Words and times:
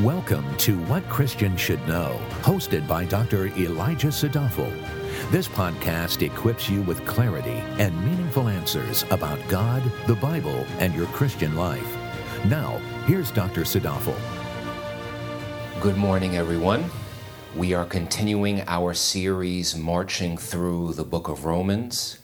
Welcome 0.00 0.56
to 0.56 0.76
What 0.86 1.08
Christians 1.08 1.60
Should 1.60 1.86
Know, 1.86 2.20
hosted 2.40 2.88
by 2.88 3.04
Dr. 3.04 3.46
Elijah 3.56 4.08
Sadafel. 4.08 4.68
This 5.30 5.46
podcast 5.46 6.20
equips 6.22 6.68
you 6.68 6.82
with 6.82 7.06
clarity 7.06 7.62
and 7.78 7.96
meaningful 8.04 8.48
answers 8.48 9.04
about 9.12 9.38
God, 9.46 9.84
the 10.08 10.16
Bible, 10.16 10.66
and 10.80 10.92
your 10.96 11.06
Christian 11.06 11.54
life. 11.54 11.96
Now, 12.46 12.78
here's 13.06 13.30
Dr. 13.30 13.60
Sadafel. 13.60 14.18
Good 15.80 15.96
morning, 15.96 16.36
everyone. 16.36 16.90
We 17.54 17.72
are 17.72 17.84
continuing 17.84 18.62
our 18.66 18.94
series 18.94 19.76
marching 19.76 20.36
through 20.36 20.94
the 20.94 21.04
book 21.04 21.28
of 21.28 21.44
Romans. 21.44 22.18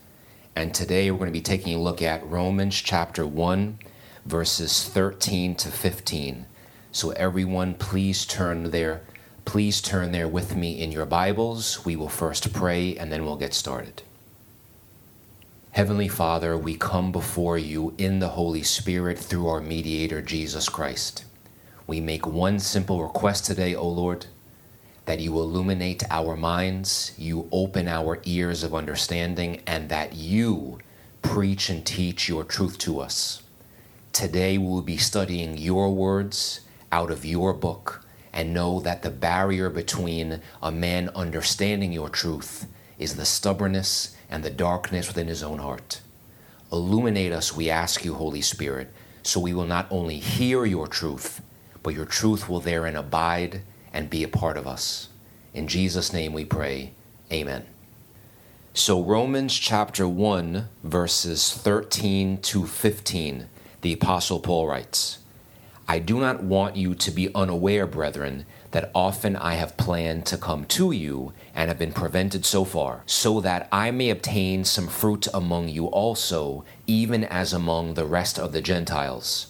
And 0.57 0.75
today 0.75 1.13
we're 1.13 1.19
going 1.19 1.31
to 1.31 1.33
be 1.33 1.41
taking 1.41 1.77
a 1.77 1.81
look 1.81 2.03
at 2.03 2.27
Romans 2.27 2.75
chapter 2.75 3.25
1, 3.25 3.79
verses 4.27 4.89
13 4.89 5.55
to 5.55 5.69
15. 5.69 6.47
So 6.93 7.11
everyone 7.11 7.75
please 7.75 8.27
turn 8.27 8.71
there 8.71 9.03
please 9.51 9.81
turn 9.81 10.13
there 10.13 10.29
with 10.29 10.55
me 10.55 10.81
in 10.81 10.93
your 10.93 11.07
Bibles. 11.07 11.85
We 11.85 11.97
will 11.97 12.09
first 12.09 12.53
pray 12.53 12.97
and 12.97 13.11
then 13.11 13.25
we'll 13.25 13.37
get 13.37 13.53
started. 13.53 14.03
Heavenly 15.73 16.07
Father, 16.07 16.57
we 16.57 16.77
come 16.77 17.11
before 17.11 17.59
you 17.59 17.93
in 17.99 18.21
the 18.21 18.29
Holy 18.29 18.63
Spirit 18.63 19.19
through 19.19 19.49
our 19.49 19.61
mediator 19.61 20.23
Jesus 20.23 20.69
Christ. 20.69 21.25
We 21.87 22.01
make 22.01 22.29
one 22.29 22.61
simple 22.61 23.03
request 23.03 23.45
today, 23.45 23.75
O 23.75 23.89
Lord, 23.89 24.27
that 25.07 25.19
you 25.19 25.33
illuminate 25.35 26.05
our 26.11 26.37
minds, 26.37 27.13
you 27.19 27.49
open 27.51 27.89
our 27.89 28.21
ears 28.25 28.63
of 28.63 28.73
understanding, 28.73 29.63
and 29.67 29.89
that 29.89 30.15
you 30.15 30.79
preach 31.23 31.71
and 31.71 31.85
teach 31.85 32.29
your 32.29 32.45
truth 32.45 32.79
to 32.79 33.01
us. 33.01 33.43
Today 34.13 34.59
we 34.59 34.67
will 34.67 34.83
be 34.83 34.97
studying 34.97 35.57
your 35.57 35.93
words 35.93 36.61
out 36.93 37.11
of 37.11 37.25
your 37.25 37.53
book 37.53 38.05
and 38.33 38.55
know 38.55 38.81
that 38.81 39.03
the 39.03 39.11
barrier 39.11 39.69
between 39.69 40.41
a 40.63 40.71
man 40.71 41.09
understanding 41.15 41.93
your 41.93 42.09
truth 42.09 42.67
is 42.99 43.17
the 43.17 43.25
stubbornness 43.25 44.17
and 44.29 44.43
the 44.43 44.51
darkness 44.51 45.09
within 45.09 45.27
his 45.27 45.43
own 45.43 45.59
heart. 45.59 46.01
Illuminate 46.73 47.33
us, 47.33 47.57
we 47.57 47.69
ask 47.69 48.05
you, 48.05 48.15
Holy 48.15 48.41
Spirit, 48.41 48.93
so 49.23 49.41
we 49.41 49.53
will 49.53 49.67
not 49.67 49.87
only 49.91 50.19
hear 50.19 50.65
your 50.65 50.87
truth, 50.87 51.43
but 51.83 51.95
your 51.95 52.05
truth 52.05 52.49
will 52.49 52.61
therein 52.61 52.97
abide 52.97 53.63
and 53.93 54.09
be 54.09 54.23
a 54.23 54.29
part 54.29 54.57
of 54.57 54.67
us. 54.67 55.09
In 55.53 55.67
Jesus' 55.67 56.13
name 56.13 56.33
we 56.33 56.45
pray. 56.45 56.93
Amen. 57.33 57.67
So, 58.73 59.03
Romans 59.03 59.59
chapter 59.59 60.07
1, 60.07 60.69
verses 60.85 61.53
13 61.53 62.39
to 62.43 62.67
15, 62.67 63.49
the 63.81 63.93
Apostle 63.93 64.39
Paul 64.39 64.69
writes, 64.69 65.19
I 65.91 65.99
do 65.99 66.21
not 66.21 66.41
want 66.41 66.77
you 66.77 66.95
to 66.95 67.11
be 67.11 67.35
unaware, 67.35 67.85
brethren, 67.85 68.47
that 68.71 68.93
often 68.95 69.35
I 69.35 69.55
have 69.55 69.77
planned 69.77 70.25
to 70.27 70.39
come 70.39 70.65
to 70.67 70.93
you 70.93 71.33
and 71.53 71.67
have 71.67 71.81
been 71.81 71.91
prevented 71.91 72.47
so 72.47 72.65
far, 72.65 73.03
so 73.07 73.41
that 73.41 73.67
I 73.73 73.91
may 73.91 74.11
obtain 74.11 74.65
some 74.65 74.87
fruit 74.87 75.27
among 75.35 75.69
you 75.69 75.87
also, 75.87 76.65
even 76.87 77.25
as 77.25 77.53
among 77.53 77.95
the 77.95 78.05
rest 78.05 78.39
of 78.39 78.53
the 78.53 78.63
Gentiles. 78.63 79.49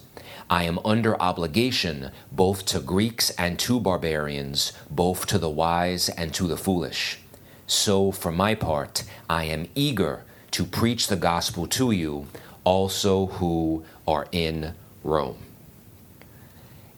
I 0.49 0.63
am 0.63 0.79
under 0.83 1.21
obligation 1.21 2.11
both 2.33 2.65
to 2.73 2.81
Greeks 2.81 3.29
and 3.37 3.59
to 3.59 3.79
barbarians, 3.79 4.73
both 4.89 5.27
to 5.27 5.37
the 5.37 5.51
wise 5.51 6.09
and 6.09 6.33
to 6.33 6.47
the 6.47 6.57
foolish. 6.57 7.19
So, 7.67 8.13
for 8.13 8.33
my 8.33 8.55
part, 8.55 9.05
I 9.29 9.45
am 9.45 9.69
eager 9.75 10.23
to 10.53 10.65
preach 10.65 11.09
the 11.09 11.17
gospel 11.17 11.67
to 11.67 11.91
you, 11.91 12.29
also 12.65 13.27
who 13.27 13.85
are 14.09 14.27
in 14.33 14.73
Rome. 15.05 15.50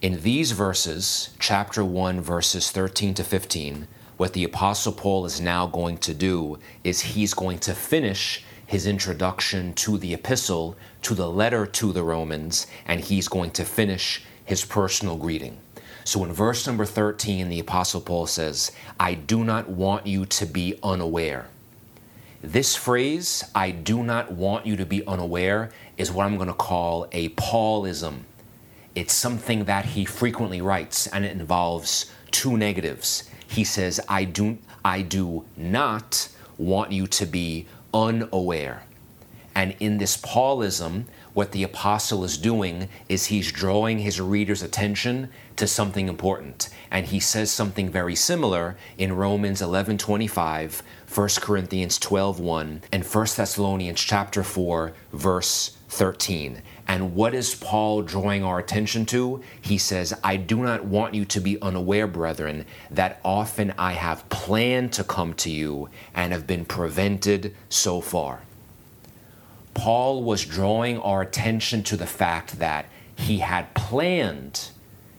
In 0.02 0.20
these 0.22 0.50
verses, 0.50 1.30
chapter 1.38 1.84
1, 1.84 2.20
verses 2.20 2.72
13 2.72 3.14
to 3.14 3.22
15, 3.22 3.86
what 4.16 4.32
the 4.32 4.42
Apostle 4.42 4.90
Paul 4.90 5.24
is 5.26 5.40
now 5.40 5.68
going 5.68 5.96
to 5.98 6.12
do 6.12 6.58
is 6.82 7.00
he's 7.00 7.34
going 7.34 7.60
to 7.60 7.72
finish 7.72 8.42
his 8.66 8.88
introduction 8.88 9.72
to 9.74 9.98
the 9.98 10.12
epistle, 10.12 10.74
to 11.02 11.14
the 11.14 11.30
letter 11.30 11.66
to 11.66 11.92
the 11.92 12.02
Romans, 12.02 12.66
and 12.84 13.00
he's 13.00 13.28
going 13.28 13.52
to 13.52 13.64
finish 13.64 14.24
his 14.44 14.64
personal 14.64 15.16
greeting. 15.16 15.56
So 16.02 16.24
in 16.24 16.32
verse 16.32 16.66
number 16.66 16.84
13, 16.84 17.48
the 17.48 17.60
Apostle 17.60 18.00
Paul 18.00 18.26
says, 18.26 18.72
I 18.98 19.14
do 19.14 19.44
not 19.44 19.68
want 19.68 20.04
you 20.04 20.26
to 20.26 20.46
be 20.46 20.80
unaware. 20.82 21.46
This 22.42 22.74
phrase, 22.74 23.44
I 23.54 23.70
do 23.70 24.02
not 24.02 24.32
want 24.32 24.66
you 24.66 24.74
to 24.74 24.84
be 24.84 25.06
unaware, 25.06 25.70
is 25.96 26.10
what 26.10 26.26
I'm 26.26 26.38
going 26.38 26.48
to 26.48 26.54
call 26.54 27.06
a 27.12 27.28
Paulism. 27.28 28.22
It's 28.94 29.14
something 29.14 29.64
that 29.64 29.86
he 29.86 30.04
frequently 30.04 30.60
writes, 30.60 31.06
and 31.06 31.24
it 31.24 31.32
involves 31.32 32.10
two 32.30 32.56
negatives. 32.56 33.28
He 33.46 33.64
says, 33.64 34.00
I 34.08 34.24
do, 34.24 34.58
I 34.84 35.02
do 35.02 35.44
not 35.56 36.28
want 36.58 36.92
you 36.92 37.06
to 37.06 37.26
be 37.26 37.66
unaware. 37.94 38.84
And 39.54 39.74
in 39.80 39.98
this 39.98 40.16
Paulism, 40.16 41.04
what 41.34 41.52
the 41.52 41.62
apostle 41.62 42.24
is 42.24 42.38
doing 42.38 42.88
is 43.08 43.26
he's 43.26 43.52
drawing 43.52 43.98
his 43.98 44.20
reader's 44.20 44.62
attention 44.62 45.30
to 45.56 45.66
something 45.66 46.08
important. 46.08 46.68
And 46.90 47.06
he 47.06 47.20
says 47.20 47.50
something 47.50 47.90
very 47.90 48.14
similar 48.14 48.76
in 48.98 49.14
Romans 49.14 49.60
11:25, 49.60 50.82
1 51.06 51.28
Corinthians 51.40 51.98
12:1, 51.98 52.82
and 52.90 53.04
1 53.04 53.36
Thessalonians 53.36 54.00
chapter 54.00 54.42
4, 54.42 54.92
verse 55.12 55.76
13. 55.92 56.62
And 56.88 57.14
what 57.14 57.34
is 57.34 57.54
Paul 57.54 58.00
drawing 58.00 58.42
our 58.42 58.58
attention 58.58 59.04
to? 59.06 59.42
He 59.60 59.76
says, 59.76 60.14
I 60.24 60.36
do 60.36 60.62
not 60.62 60.86
want 60.86 61.14
you 61.14 61.26
to 61.26 61.40
be 61.40 61.60
unaware, 61.60 62.06
brethren, 62.06 62.64
that 62.90 63.20
often 63.22 63.74
I 63.76 63.92
have 63.92 64.26
planned 64.30 64.94
to 64.94 65.04
come 65.04 65.34
to 65.34 65.50
you 65.50 65.90
and 66.14 66.32
have 66.32 66.46
been 66.46 66.64
prevented 66.64 67.54
so 67.68 68.00
far. 68.00 68.40
Paul 69.74 70.22
was 70.22 70.46
drawing 70.46 70.98
our 70.98 71.20
attention 71.20 71.82
to 71.84 71.96
the 71.98 72.06
fact 72.06 72.58
that 72.58 72.86
he 73.14 73.38
had 73.38 73.74
planned 73.74 74.70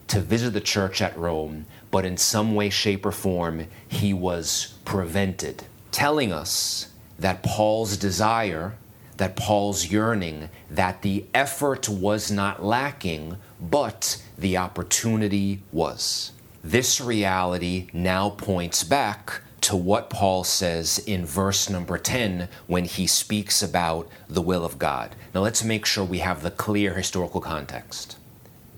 to 0.07 0.19
visit 0.19 0.53
the 0.53 0.62
church 0.62 1.03
at 1.03 1.16
Rome, 1.16 1.67
but 1.91 2.03
in 2.03 2.17
some 2.17 2.56
way, 2.56 2.72
shape, 2.72 3.06
or 3.06 3.12
form, 3.12 3.67
he 3.88 4.12
was 4.12 4.73
prevented, 4.85 5.66
telling 5.91 6.33
us 6.33 6.88
that 7.19 7.44
Paul's 7.44 7.95
desire 7.95 8.73
that 9.18 9.35
Paul's 9.35 9.91
yearning 9.91 10.50
that 10.69 11.01
the 11.01 11.25
effort 11.34 11.88
was 11.88 12.31
not 12.31 12.63
lacking, 12.63 13.38
but 13.59 14.22
the 14.38 14.57
opportunity 14.57 15.62
was. 15.72 16.31
This 16.63 17.01
reality 17.01 17.90
now 17.94 18.29
points 18.29 18.84
back 18.84 19.41
to 19.62 19.75
what 19.78 20.09
Paul 20.09 20.44
says 20.44 21.00
in 21.00 21.25
verse 21.25 21.69
number 21.69 21.97
10 21.97 22.50
when 22.68 22.84
he 22.84 23.07
speaks 23.07 23.62
about 23.63 24.09
the 24.28 24.41
will 24.41 24.66
of 24.66 24.78
God. 24.78 25.16
Now 25.34 25.41
let's 25.41 25.63
make 25.63 25.85
sure 25.85 26.03
we 26.03 26.19
have 26.19 26.44
the 26.44 26.51
clear 26.51 26.94
historical 26.94 27.40
context. 27.40 28.18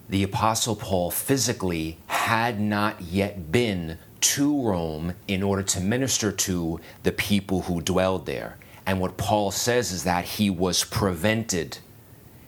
The 0.10 0.22
Apostle 0.22 0.76
Paul 0.76 1.10
physically 1.10 1.98
had 2.06 2.60
not 2.60 3.02
yet 3.02 3.52
been 3.52 3.98
to 4.22 4.62
Rome 4.62 5.16
in 5.28 5.42
order 5.42 5.64
to 5.64 5.80
minister 5.80 6.32
to 6.32 6.80
the 7.02 7.12
people 7.12 7.64
who 7.64 7.82
dwelled 7.82 8.28
there. 8.28 8.58
And 8.86 9.00
what 9.00 9.18
Paul 9.18 9.52
says 9.52 9.92
is 9.92 10.04
that 10.04 10.26
he 10.26 10.50
was 10.50 10.84
prevented. 10.84 11.80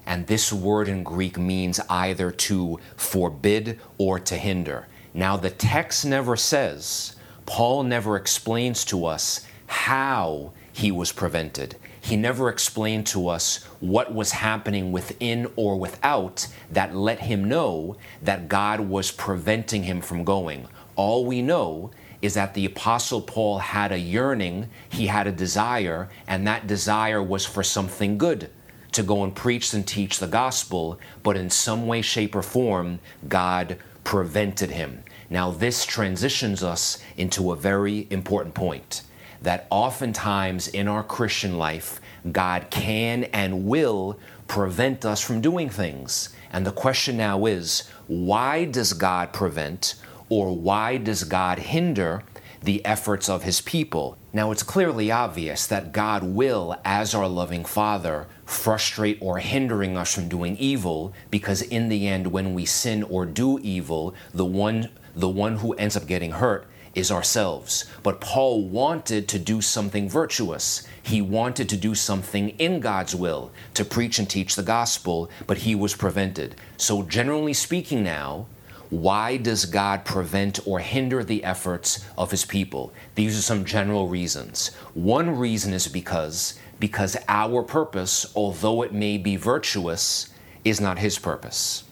And 0.06 0.28
this 0.28 0.54
word 0.54 0.88
in 0.88 1.04
Greek 1.04 1.38
means 1.38 1.80
either 1.90 2.32
to 2.32 2.80
forbid 2.96 3.80
or 3.98 4.20
to 4.20 4.36
hinder. 4.36 4.88
Now, 5.14 5.36
the 5.36 5.50
text 5.50 6.06
never 6.06 6.36
says, 6.36 7.16
Paul 7.46 7.84
never 7.84 8.16
explains 8.16 8.86
to 8.86 9.06
us 9.06 9.46
how 9.66 10.54
he 10.72 10.92
was 10.92 11.12
prevented. 11.12 11.76
He 12.00 12.16
never 12.16 12.50
explained 12.50 13.08
to 13.08 13.28
us 13.28 13.64
what 13.80 14.14
was 14.14 14.32
happening 14.32 14.92
within 14.92 15.52
or 15.56 15.78
without 15.78 16.48
that 16.72 16.96
let 16.96 17.20
him 17.20 17.46
know 17.46 17.98
that 18.22 18.48
God 18.48 18.80
was 18.80 19.12
preventing 19.12 19.84
him 19.84 20.00
from 20.02 20.24
going. 20.24 20.68
All 20.96 21.26
we 21.26 21.42
know 21.42 21.92
is 22.22 22.34
that 22.34 22.54
the 22.54 22.66
Apostle 22.66 23.22
Paul 23.22 23.60
had 23.60 23.92
a 23.92 24.00
yearning, 24.00 24.70
he 24.90 25.08
had 25.08 25.28
a 25.28 25.32
desire, 25.32 26.10
and 26.28 26.48
that 26.48 26.68
desire 26.68 27.22
was 27.22 27.46
for 27.46 27.64
something 27.64 28.18
good 28.18 28.50
to 28.94 29.04
go 29.04 29.24
and 29.24 29.36
preach 29.36 29.74
and 29.74 29.86
teach 29.86 30.20
the 30.20 30.28
gospel, 30.28 31.00
but 31.22 31.38
in 31.38 31.50
some 31.50 31.86
way, 31.86 32.02
shape, 32.02 32.36
or 32.36 32.42
form, 32.42 33.00
God 33.28 33.78
prevented 34.04 34.72
him. 34.72 35.04
Now, 35.30 35.52
this 35.52 35.86
transitions 35.86 36.64
us 36.64 36.98
into 37.18 37.52
a 37.52 37.56
very 37.56 38.08
important 38.10 38.56
point 38.56 39.04
that 39.42 39.68
oftentimes 39.70 40.68
in 40.68 40.88
our 40.88 41.04
Christian 41.04 41.58
life, 41.58 42.00
God 42.32 42.68
can 42.70 43.26
and 43.26 43.66
will 43.66 44.20
prevent 44.48 45.06
us 45.06 45.22
from 45.22 45.42
doing 45.42 45.70
things. 45.70 46.30
And 46.52 46.66
the 46.66 46.72
question 46.72 47.18
now 47.18 47.46
is 47.46 47.90
why 48.08 48.66
does 48.66 48.94
God 48.94 49.34
prevent? 49.34 49.96
Or 50.30 50.56
why 50.56 50.98
does 50.98 51.24
God 51.24 51.60
hinder 51.60 52.24
the 52.62 52.84
efforts 52.86 53.30
of 53.30 53.44
his 53.44 53.62
people? 53.62 54.18
Now, 54.34 54.52
it's 54.52 54.64
clearly 54.64 55.12
obvious 55.12 55.66
that 55.68 55.92
God 55.92 56.24
will, 56.24 56.80
as 56.84 57.16
our 57.16 57.28
loving 57.28 57.66
Father, 57.66 58.28
frustrate 58.46 59.18
or 59.22 59.40
hindering 59.40 59.98
us 59.98 60.14
from 60.14 60.30
doing 60.30 60.58
evil 60.58 61.14
because 61.32 61.62
in 61.62 61.90
the 61.90 62.08
end 62.08 62.28
when 62.28 62.54
we 62.54 62.66
sin 62.66 63.04
or 63.04 63.26
do 63.26 63.60
evil 63.60 64.16
the 64.34 64.46
one 64.46 64.90
the 65.16 65.28
one 65.28 65.58
who 65.58 65.74
ends 65.74 65.98
up 65.98 66.06
getting 66.06 66.32
hurt 66.32 66.68
is 66.94 67.12
ourselves. 67.12 67.86
But 68.04 68.22
Paul 68.22 68.64
wanted 68.68 69.28
to 69.30 69.40
do 69.40 69.62
something 69.62 70.10
virtuous. 70.10 70.88
He 71.02 71.22
wanted 71.22 71.70
to 71.70 71.78
do 71.78 71.96
something 71.96 72.50
in 72.60 72.80
God's 72.80 73.16
will 73.16 73.52
to 73.74 73.86
preach 73.86 74.20
and 74.20 74.30
teach 74.30 74.56
the 74.56 74.64
gospel 74.64 75.30
but 75.46 75.60
he 75.60 75.76
was 75.76 75.96
prevented. 75.96 76.56
So 76.78 77.04
generally 77.04 77.54
speaking 77.54 78.04
now 78.04 78.48
why 78.90 79.38
does 79.38 79.66
God 79.66 80.06
prevent 80.06 80.60
or 80.66 80.80
hinder 80.80 81.24
the 81.24 81.44
efforts 81.44 82.06
of 82.18 82.32
his 82.32 82.46
people? 82.46 82.94
These 83.16 83.38
are 83.38 83.42
some 83.42 83.66
general 83.66 84.08
reasons. 84.08 84.70
One 84.94 85.38
reason 85.38 85.74
is 85.74 85.88
because 85.88 86.58
because 86.80 87.18
our 87.28 87.64
purpose, 87.64 88.32
although 88.36 88.84
it 88.84 88.94
may 88.94 89.18
be 89.18 89.36
virtuous, 89.36 90.30
is 90.64 90.80
not 90.80 91.00
his 91.00 91.18
purpose. 91.18 91.84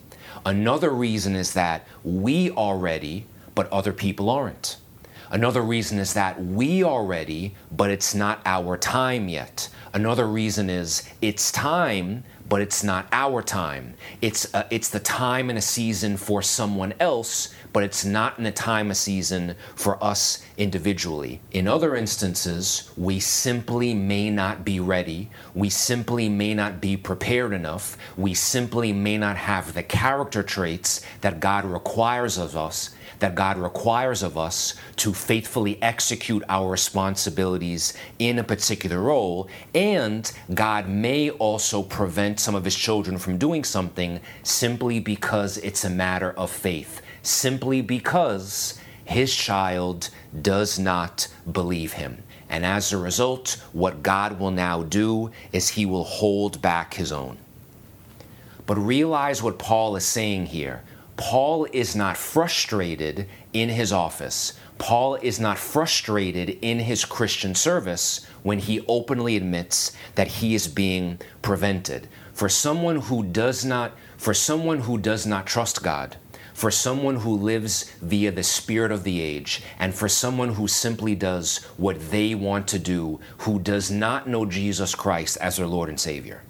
Another 0.45 0.92
reason 0.92 1.36
is 1.36 1.53
that 1.53 1.88
we 2.03 2.51
are 2.51 2.77
ready, 2.77 3.25
but 3.56 3.71
other 3.71 3.92
people 3.94 4.30
aren't. 4.30 4.77
Another 5.31 5.62
reason 5.62 5.97
is 5.97 6.13
that 6.13 6.42
we 6.44 6.83
are 6.83 7.03
ready, 7.03 7.56
but 7.71 7.89
it's 7.89 8.13
not 8.13 8.42
our 8.45 8.77
time 8.77 9.27
yet. 9.27 9.69
Another 9.92 10.27
reason 10.27 10.69
is 10.69 11.09
it's 11.21 11.51
time, 11.51 12.24
but 12.47 12.62
it's 12.62 12.83
not 12.83 13.07
our 13.12 13.42
time. 13.42 13.95
It's, 14.21 14.53
uh, 14.53 14.68
it's 14.69 14.89
the 14.89 15.00
time 15.00 15.50
and 15.50 15.57
a 15.57 15.62
season 15.62 16.18
for 16.18 16.42
someone 16.42 16.94
else, 17.00 17.53
but 17.74 17.83
it's 17.83 18.06
not 18.06 18.39
in 18.39 18.45
a 18.45 18.51
time, 18.51 18.92
a 18.92 18.95
season 18.95 19.56
for 19.75 20.01
us 20.03 20.44
individually. 20.57 21.42
In 21.51 21.68
other 21.68 21.95
instances, 21.95 22.92
we 22.95 23.19
simply 23.19 23.94
may 23.94 24.30
not 24.30 24.63
be 24.63 24.80
ready. 24.80 25.30
We 25.53 25.69
simply 25.69 26.30
may 26.30 26.53
not 26.53 26.80
be 26.80 26.95
prepared 26.97 27.51
enough. 27.51 27.97
We 28.15 28.33
simply 28.33 28.94
may 28.94 29.18
not 29.18 29.38
have 29.38 29.74
the 29.74 29.83
character 29.83 30.44
traits 30.44 31.01
that 31.21 31.39
God 31.39 31.65
requires 31.65 32.38
of 32.38 32.56
us 32.56 32.95
that 33.19 33.35
God 33.35 33.57
requires 33.57 34.23
of 34.23 34.38
us 34.38 34.75
to 34.97 35.13
faithfully 35.13 35.81
execute 35.81 36.44
our 36.50 36.69
responsibilities 36.69 37.94
in 38.19 38.39
a 38.39 38.44
particular 38.44 39.00
role, 39.00 39.50
and 39.73 40.31
God 40.53 40.88
may 40.88 41.29
also 41.29 41.81
prevent 41.83 42.39
some 42.39 42.56
of 42.56 42.65
His 42.65 42.75
children 42.75 43.17
from 43.17 43.38
doing 43.38 43.63
something 43.63 44.19
simply 44.44 45.00
because 45.00 45.57
it's 45.57 45.83
a 45.83 45.89
matter 45.89 46.31
of 46.31 46.51
faith, 46.51 47.01
simply 47.23 47.81
because 47.81 48.79
His 49.06 49.33
child 49.33 50.09
does 50.41 50.77
not 50.79 51.27
believe 51.51 51.94
Him. 51.94 52.23
And 52.50 52.65
as 52.65 52.94
a 52.94 52.97
result, 52.97 53.61
what 53.73 54.03
God 54.03 54.39
will 54.39 54.51
now 54.51 54.83
do 54.83 55.31
is 55.51 55.69
He 55.69 55.85
will 55.85 56.03
hold 56.03 56.61
back 56.61 56.94
His 56.94 57.11
own. 57.11 57.38
But 58.65 58.77
realize 58.77 59.44
what 59.44 59.59
Paul 59.59 59.95
is 59.95 60.06
saying 60.06 60.47
here. 60.47 60.83
Paul 61.17 61.67
is 61.71 61.95
not 61.95 62.17
frustrated 62.17 63.27
in 63.53 63.69
his 63.69 63.91
office. 63.94 64.53
Paul 64.77 65.15
is 65.15 65.39
not 65.39 65.57
frustrated 65.57 66.50
in 66.62 66.79
his 66.79 67.06
Christian 67.06 67.56
service 67.56 68.25
when 68.44 68.59
he 68.59 68.85
openly 68.88 69.38
admits 69.38 69.94
that 70.15 70.27
he 70.27 70.53
is 70.56 70.67
being 70.67 71.19
prevented. 71.41 72.07
For 72.33 72.50
someone 72.50 72.97
who 73.01 73.23
does 73.23 73.63
not 73.63 73.94
for 74.17 74.33
someone 74.33 74.81
who 74.81 74.97
does 74.97 75.25
not 75.25 75.45
trust 75.45 75.83
God, 75.83 76.17
for 76.53 76.71
someone 76.71 77.18
who 77.18 77.35
lives 77.35 77.91
via 78.01 78.31
the 78.31 78.44
spirit 78.44 78.91
of 78.91 79.03
the 79.03 79.21
age, 79.21 79.61
and 79.77 79.94
for 79.94 80.07
someone 80.07 80.53
who 80.53 80.68
simply 80.68 81.15
does 81.15 81.63
what 81.77 82.11
they 82.11 82.33
want 82.33 82.68
to 82.69 82.79
do, 82.79 83.19
who 83.39 83.59
does 83.59 83.91
not 83.91 84.27
know 84.27 84.45
Jesus 84.45 84.95
Christ 84.95 85.38
as 85.41 85.57
their 85.57 85.68
Lord 85.68 85.89
and 85.89 86.00
Savior. 86.00 86.44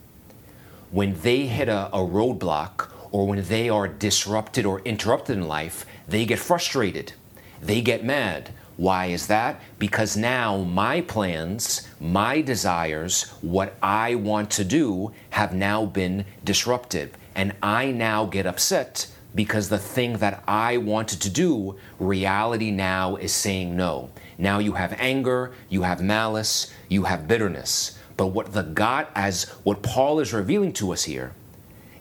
When 0.92 1.20
they 1.22 1.48
hit 1.48 1.68
a, 1.68 1.88
a 1.88 2.00
roadblock 2.00 2.92
or 3.16 3.26
when 3.26 3.42
they 3.46 3.70
are 3.70 3.88
disrupted 3.88 4.66
or 4.66 4.82
interrupted 4.82 5.38
in 5.38 5.48
life, 5.48 5.86
they 6.06 6.26
get 6.26 6.38
frustrated. 6.38 7.14
They 7.62 7.80
get 7.80 8.04
mad. 8.04 8.50
Why 8.76 9.06
is 9.06 9.28
that? 9.28 9.62
Because 9.80 10.18
now 10.18 10.58
my 10.58 11.00
plans, 11.00 11.88
my 12.02 12.42
desires, 12.42 13.32
what 13.40 13.78
I 13.82 14.16
want 14.16 14.52
to 14.52 14.66
do 14.66 15.14
have 15.30 15.54
now 15.54 15.86
been 15.86 16.26
disrupted. 16.44 17.12
And 17.36 17.54
I 17.64 17.92
now 17.92 18.26
get 18.26 18.46
upset 18.46 19.08
because 19.34 19.70
the 19.70 19.78
thing 19.78 20.18
that 20.18 20.44
I 20.46 20.76
wanted 20.76 21.22
to 21.22 21.30
do, 21.30 21.78
reality 22.00 22.70
now 22.70 23.16
is 23.16 23.32
saying 23.32 23.78
no. 23.78 24.10
Now 24.38 24.60
you 24.60 24.74
have 24.74 24.94
anger, 25.00 25.54
you 25.70 25.84
have 25.84 26.02
malice, 26.02 26.70
you 26.90 27.04
have 27.06 27.30
bitterness. 27.30 27.98
But 28.18 28.28
what 28.28 28.52
the 28.52 28.64
God, 28.64 29.08
as 29.16 29.46
what 29.64 29.82
Paul 29.82 30.20
is 30.20 30.34
revealing 30.34 30.74
to 30.74 30.92
us 30.92 31.06
here, 31.06 31.32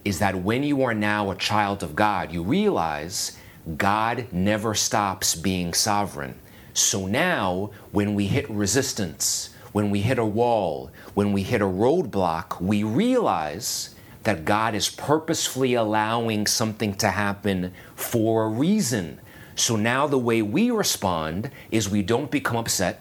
is 0.04 0.18
that 0.18 0.42
when 0.42 0.62
you 0.62 0.82
are 0.82 0.94
now 0.94 1.30
a 1.30 1.36
child 1.36 1.82
of 1.82 1.96
God, 1.96 2.32
you 2.32 2.42
realize 2.42 3.38
God 3.76 4.26
never 4.30 4.74
stops 4.74 5.34
being 5.34 5.72
sovereign. 5.72 6.38
So 6.74 7.06
now, 7.06 7.70
when 7.92 8.14
we 8.14 8.26
hit 8.26 8.48
resistance, 8.50 9.50
when 9.72 9.90
we 9.90 10.00
hit 10.00 10.18
a 10.18 10.24
wall, 10.24 10.90
when 11.14 11.32
we 11.32 11.42
hit 11.42 11.60
a 11.62 11.66
roadblock, 11.66 12.60
we 12.60 12.82
realize 12.82 13.94
that 14.24 14.44
God 14.44 14.74
is 14.74 14.88
purposefully 14.88 15.74
allowing 15.74 16.46
something 16.46 16.94
to 16.96 17.10
happen 17.10 17.72
for 17.94 18.44
a 18.44 18.48
reason. 18.48 19.20
So 19.56 19.76
now 19.76 20.06
the 20.06 20.18
way 20.18 20.42
we 20.42 20.70
respond 20.70 21.50
is 21.70 21.88
we 21.88 22.02
don't 22.02 22.30
become 22.30 22.56
upset, 22.56 23.00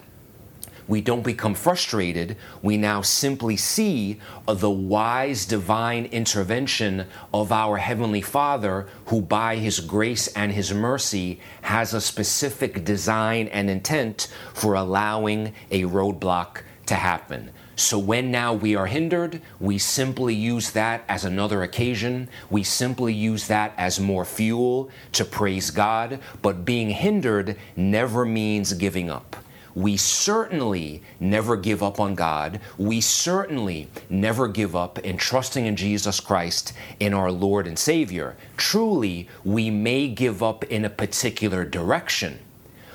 we 0.88 1.01
don't 1.01 1.24
become 1.24 1.56
frustrated. 1.56 2.35
We 2.62 2.77
now 2.77 3.01
simply 3.01 3.57
see 3.57 4.19
uh, 4.47 4.53
the 4.53 4.69
wise 4.69 5.45
divine 5.45 6.06
intervention 6.06 7.07
of 7.33 7.51
our 7.51 7.77
Heavenly 7.77 8.21
Father, 8.21 8.88
who 9.07 9.21
by 9.21 9.56
His 9.56 9.80
grace 9.80 10.27
and 10.27 10.51
His 10.51 10.74
mercy 10.74 11.39
has 11.62 11.94
a 11.94 12.01
specific 12.01 12.83
design 12.83 13.47
and 13.47 13.69
intent 13.69 14.27
for 14.53 14.74
allowing 14.74 15.53
a 15.71 15.83
roadblock 15.83 16.62
to 16.88 16.95
happen. 16.95 17.51
So 17.75 17.97
when 17.97 18.30
now 18.30 18.53
we 18.53 18.75
are 18.75 18.85
hindered, 18.85 19.41
we 19.59 19.80
simply 19.80 20.35
use 20.35 20.71
that 20.71 21.03
as 21.07 21.25
another 21.25 21.63
occasion. 21.63 22.30
We 22.51 22.62
simply 22.63 23.13
use 23.13 23.47
that 23.47 23.74
as 23.77 24.00
more 24.00 24.25
fuel 24.25 24.91
to 25.13 25.25
praise 25.25 25.71
God. 25.71 26.19
But 26.44 26.65
being 26.65 26.91
hindered 26.91 27.57
never 27.75 28.25
means 28.25 28.74
giving 28.74 29.09
up 29.09 29.43
we 29.75 29.98
certainly 29.98 31.02
never 31.20 31.56
give 31.56 31.81
up 31.81 32.00
on 32.00 32.16
God. 32.16 32.60
We 32.78 33.02
certainly 33.02 33.88
never 34.10 34.48
give 34.48 34.75
up 34.75 35.00
in 35.00 35.18
trusting 35.18 35.66
in 35.66 35.75
Jesus 35.75 36.19
Christ 36.19 36.74
in 37.00 37.14
our 37.14 37.31
Lord 37.31 37.66
and 37.68 37.78
Savior. 37.78 38.36
Truly, 38.56 39.28
we 39.44 39.69
may 39.69 40.07
give 40.07 40.44
up 40.44 40.64
in 40.66 40.86
a 40.86 40.90
particular 40.90 41.66
direction. 41.66 42.40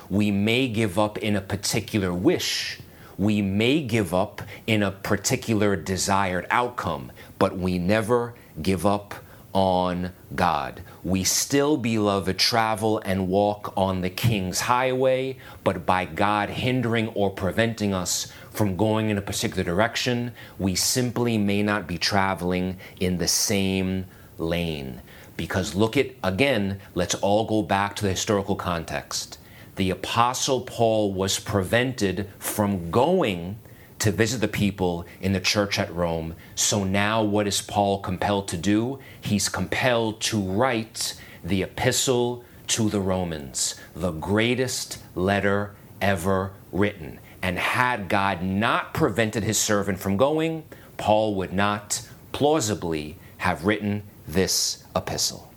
We 0.08 0.30
may 0.30 0.68
give 0.68 0.98
up 0.98 1.18
in 1.18 1.36
a 1.36 1.40
particular 1.40 2.14
wish. 2.14 2.80
We 3.18 3.42
may 3.42 3.82
give 3.82 4.14
up 4.14 4.42
in 4.66 4.82
a 4.82 4.92
particular 4.92 5.74
desired 5.74 6.46
outcome, 6.50 7.10
but 7.38 7.58
we 7.58 7.78
never 7.78 8.34
give 8.62 8.86
up 8.86 9.14
on 9.52 10.12
God. 10.34 10.80
We 11.04 11.22
still, 11.24 11.76
beloved, 11.76 12.38
travel 12.38 12.98
and 13.04 13.28
walk 13.28 13.72
on 13.76 14.00
the 14.00 14.10
King's 14.10 14.60
highway, 14.60 15.38
but 15.62 15.86
by 15.86 16.04
God 16.04 16.50
hindering 16.50 17.08
or 17.08 17.30
preventing 17.30 17.94
us 17.94 18.32
from 18.50 18.76
going 18.76 19.08
in 19.08 19.16
a 19.16 19.22
particular 19.22 19.62
direction, 19.62 20.32
we 20.58 20.74
simply 20.74 21.38
may 21.38 21.62
not 21.62 21.86
be 21.86 21.98
traveling 21.98 22.78
in 22.98 23.18
the 23.18 23.28
same 23.28 24.06
lane. 24.38 25.00
Because 25.36 25.76
look 25.76 25.96
at, 25.96 26.08
again, 26.24 26.80
let's 26.96 27.14
all 27.14 27.46
go 27.46 27.62
back 27.62 27.94
to 27.96 28.02
the 28.02 28.10
historical 28.10 28.56
context. 28.56 29.38
The 29.76 29.90
Apostle 29.90 30.62
Paul 30.62 31.12
was 31.12 31.38
prevented 31.38 32.28
from 32.40 32.90
going 32.90 33.58
to 33.98 34.12
visit 34.12 34.40
the 34.40 34.48
people 34.48 35.06
in 35.20 35.32
the 35.32 35.40
church 35.40 35.78
at 35.78 35.92
Rome. 35.94 36.34
So 36.54 36.84
now, 36.84 37.22
what 37.22 37.46
is 37.46 37.60
Paul 37.60 38.00
compelled 38.00 38.48
to 38.48 38.56
do? 38.56 38.98
He's 39.20 39.48
compelled 39.48 40.20
to 40.22 40.40
write 40.40 41.20
the 41.42 41.62
epistle 41.62 42.44
to 42.68 42.88
the 42.88 43.00
Romans, 43.00 43.74
the 43.96 44.12
greatest 44.12 44.98
letter 45.14 45.74
ever 46.00 46.52
written. 46.70 47.18
And 47.42 47.58
had 47.58 48.08
God 48.08 48.42
not 48.42 48.94
prevented 48.94 49.42
his 49.42 49.58
servant 49.58 49.98
from 49.98 50.16
going, 50.16 50.64
Paul 50.96 51.34
would 51.36 51.52
not 51.52 52.06
plausibly 52.32 53.16
have 53.38 53.64
written 53.64 54.02
this 54.26 54.84
epistle. 54.94 55.52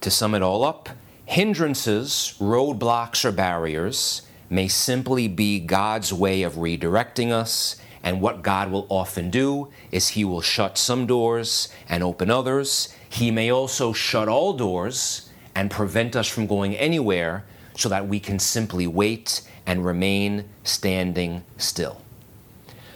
To 0.00 0.10
sum 0.10 0.34
it 0.34 0.42
all 0.42 0.64
up, 0.64 0.88
hindrances, 1.26 2.34
roadblocks, 2.40 3.24
or 3.24 3.32
barriers 3.32 4.22
may 4.52 4.68
simply 4.68 5.28
be 5.28 5.58
God's 5.58 6.12
way 6.12 6.42
of 6.42 6.54
redirecting 6.54 7.32
us. 7.32 7.76
And 8.02 8.20
what 8.20 8.42
God 8.42 8.70
will 8.70 8.86
often 8.88 9.30
do 9.30 9.70
is 9.90 10.10
He 10.10 10.24
will 10.24 10.40
shut 10.40 10.76
some 10.76 11.06
doors 11.06 11.68
and 11.88 12.02
open 12.02 12.30
others. 12.30 12.94
He 13.08 13.30
may 13.30 13.50
also 13.50 13.92
shut 13.92 14.28
all 14.28 14.52
doors 14.52 15.30
and 15.54 15.70
prevent 15.70 16.16
us 16.16 16.28
from 16.28 16.46
going 16.46 16.76
anywhere 16.76 17.44
so 17.76 17.88
that 17.88 18.08
we 18.08 18.20
can 18.20 18.38
simply 18.38 18.86
wait 18.86 19.42
and 19.66 19.86
remain 19.86 20.44
standing 20.64 21.44
still. 21.56 22.00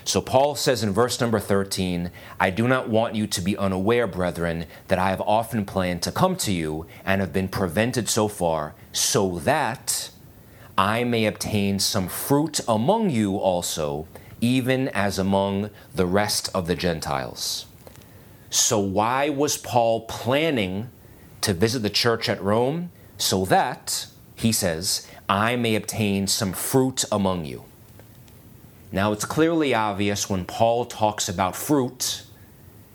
So 0.04 0.20
Paul 0.20 0.54
says 0.54 0.82
in 0.82 0.92
verse 0.92 1.20
number 1.20 1.40
13, 1.40 2.10
I 2.38 2.50
do 2.50 2.68
not 2.68 2.88
want 2.88 3.14
you 3.14 3.26
to 3.26 3.40
be 3.40 3.56
unaware, 3.56 4.06
brethren, 4.06 4.66
that 4.88 4.98
I 5.00 5.10
have 5.10 5.20
often 5.22 5.64
planned 5.64 6.02
to 6.02 6.12
come 6.12 6.36
to 6.36 6.52
you 6.52 6.86
and 7.04 7.20
have 7.20 7.32
been 7.32 7.48
prevented 7.48 8.08
so 8.08 8.28
far, 8.28 8.74
so 8.92 9.38
that 9.40 10.10
I 10.78 11.04
may 11.04 11.24
obtain 11.24 11.78
some 11.78 12.08
fruit 12.08 12.60
among 12.68 13.10
you 13.10 13.36
also, 13.36 14.06
even 14.40 14.88
as 14.88 15.18
among 15.18 15.70
the 15.94 16.06
rest 16.06 16.50
of 16.54 16.66
the 16.66 16.74
Gentiles. 16.74 17.66
So, 18.50 18.78
why 18.78 19.28
was 19.30 19.56
Paul 19.56 20.02
planning 20.02 20.90
to 21.40 21.54
visit 21.54 21.80
the 21.80 21.90
church 21.90 22.28
at 22.28 22.42
Rome? 22.42 22.90
So 23.18 23.44
that, 23.46 24.06
he 24.34 24.52
says, 24.52 25.08
I 25.28 25.56
may 25.56 25.74
obtain 25.74 26.26
some 26.26 26.52
fruit 26.52 27.04
among 27.10 27.46
you. 27.46 27.64
Now, 28.92 29.12
it's 29.12 29.24
clearly 29.24 29.74
obvious 29.74 30.30
when 30.30 30.44
Paul 30.44 30.84
talks 30.84 31.28
about 31.28 31.56
fruit, 31.56 32.22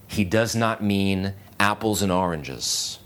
he 0.07 0.23
does 0.23 0.55
not 0.55 0.83
mean 0.83 1.33
apples 1.59 2.01
and 2.01 2.11
oranges. 2.11 2.99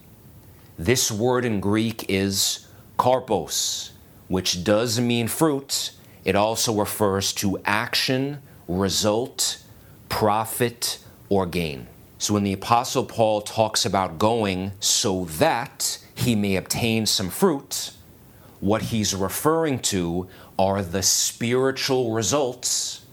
This 0.77 1.11
word 1.11 1.45
in 1.45 1.59
Greek 1.59 2.05
is 2.09 2.67
karpos, 2.99 3.91
which 4.27 4.63
does 4.63 4.99
mean 4.99 5.27
fruit. 5.27 5.91
It 6.23 6.35
also 6.35 6.73
refers 6.73 7.33
to 7.33 7.59
action, 7.65 8.41
result, 8.67 9.63
profit, 10.09 10.99
or 11.29 11.45
gain. 11.45 11.87
So 12.17 12.33
when 12.33 12.43
the 12.43 12.53
Apostle 12.53 13.05
Paul 13.05 13.41
talks 13.41 13.85
about 13.85 14.17
going 14.17 14.71
so 14.79 15.25
that 15.25 15.99
he 16.15 16.35
may 16.35 16.55
obtain 16.55 17.05
some 17.05 17.29
fruit, 17.29 17.91
what 18.61 18.83
he's 18.83 19.13
referring 19.13 19.79
to 19.79 20.27
are 20.57 20.81
the 20.81 21.03
spiritual 21.03 22.13
results 22.13 23.05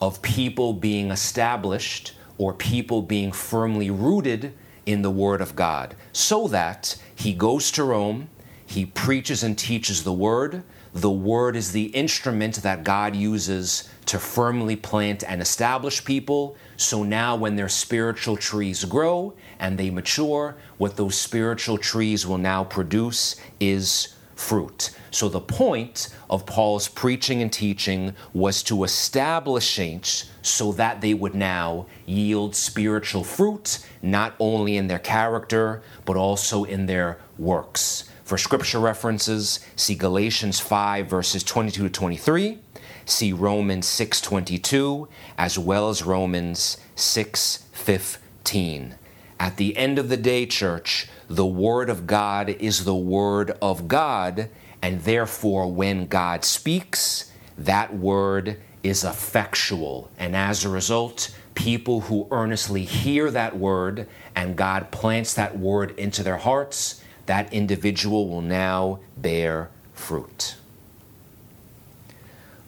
of 0.00 0.20
people 0.22 0.72
being 0.72 1.10
established 1.10 2.12
or 2.36 2.52
people 2.52 3.02
being 3.02 3.32
firmly 3.32 3.90
rooted 3.90 4.52
in 4.86 5.02
the 5.02 5.10
Word 5.10 5.40
of 5.40 5.54
God, 5.56 5.94
so 6.12 6.48
that 6.48 6.96
he 7.14 7.32
goes 7.32 7.70
to 7.72 7.84
Rome, 7.84 8.28
he 8.68 8.84
preaches 8.84 9.44
and 9.44 9.56
teaches 9.56 10.04
the 10.04 10.12
Word. 10.12 10.62
The 10.92 11.10
Word 11.10 11.56
is 11.56 11.72
the 11.72 11.86
instrument 11.86 12.56
that 12.56 12.84
God 12.84 13.16
uses 13.16 13.88
to 14.04 14.18
firmly 14.18 14.76
plant 14.76 15.24
and 15.26 15.40
establish 15.40 16.04
people. 16.04 16.54
So 16.76 17.02
now, 17.02 17.34
when 17.34 17.56
their 17.56 17.70
spiritual 17.70 18.36
trees 18.36 18.84
grow 18.84 19.32
and 19.58 19.78
they 19.78 19.88
mature, 19.88 20.54
what 20.76 20.96
those 20.98 21.16
spiritual 21.16 21.78
trees 21.78 22.26
will 22.26 22.36
now 22.36 22.62
produce 22.62 23.36
is 23.58 24.14
fruit. 24.36 24.90
So, 25.10 25.30
the 25.30 25.40
point 25.40 26.10
of 26.28 26.44
Paul's 26.44 26.88
preaching 26.88 27.40
and 27.40 27.50
teaching 27.50 28.14
was 28.34 28.62
to 28.64 28.84
establish 28.84 29.76
saints 29.76 30.30
so 30.42 30.72
that 30.72 31.00
they 31.00 31.14
would 31.14 31.34
now 31.34 31.86
yield 32.04 32.54
spiritual 32.54 33.24
fruit, 33.24 33.78
not 34.02 34.34
only 34.38 34.76
in 34.76 34.88
their 34.88 34.98
character, 34.98 35.80
but 36.04 36.18
also 36.18 36.64
in 36.64 36.84
their 36.84 37.18
works. 37.38 38.07
For 38.28 38.36
scripture 38.36 38.78
references, 38.78 39.60
see 39.74 39.94
Galatians 39.94 40.60
5, 40.60 41.06
verses 41.06 41.42
22 41.42 41.84
to 41.84 41.88
23, 41.88 42.58
see 43.06 43.32
Romans 43.32 43.86
6, 43.86 44.20
22, 44.20 45.08
as 45.38 45.58
well 45.58 45.88
as 45.88 46.02
Romans 46.02 46.76
6, 46.94 47.64
15. 47.72 48.96
At 49.40 49.56
the 49.56 49.74
end 49.78 49.98
of 49.98 50.10
the 50.10 50.18
day, 50.18 50.44
church, 50.44 51.08
the 51.26 51.46
Word 51.46 51.88
of 51.88 52.06
God 52.06 52.50
is 52.50 52.84
the 52.84 52.94
Word 52.94 53.52
of 53.62 53.88
God, 53.88 54.50
and 54.82 55.00
therefore, 55.04 55.72
when 55.72 56.06
God 56.06 56.44
speaks, 56.44 57.32
that 57.56 57.96
Word 57.96 58.60
is 58.82 59.04
effectual. 59.04 60.10
And 60.18 60.36
as 60.36 60.66
a 60.66 60.68
result, 60.68 61.34
people 61.54 62.02
who 62.02 62.28
earnestly 62.30 62.84
hear 62.84 63.30
that 63.30 63.56
Word 63.56 64.06
and 64.36 64.54
God 64.54 64.90
plants 64.90 65.32
that 65.32 65.58
Word 65.58 65.98
into 65.98 66.22
their 66.22 66.36
hearts, 66.36 67.02
that 67.28 67.52
individual 67.52 68.26
will 68.26 68.40
now 68.40 69.00
bear 69.18 69.68
fruit. 69.92 70.56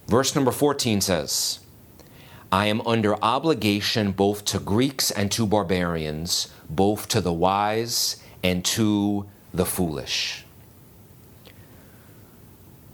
Verse 0.06 0.34
number 0.34 0.52
14 0.52 1.00
says, 1.00 1.60
I 2.52 2.66
am 2.66 2.82
under 2.86 3.14
obligation 3.24 4.12
both 4.12 4.44
to 4.46 4.58
Greeks 4.58 5.10
and 5.10 5.32
to 5.32 5.46
barbarians, 5.46 6.52
both 6.68 7.08
to 7.08 7.22
the 7.22 7.32
wise 7.32 8.22
and 8.42 8.62
to 8.66 9.24
the 9.54 9.64
foolish. 9.64 10.44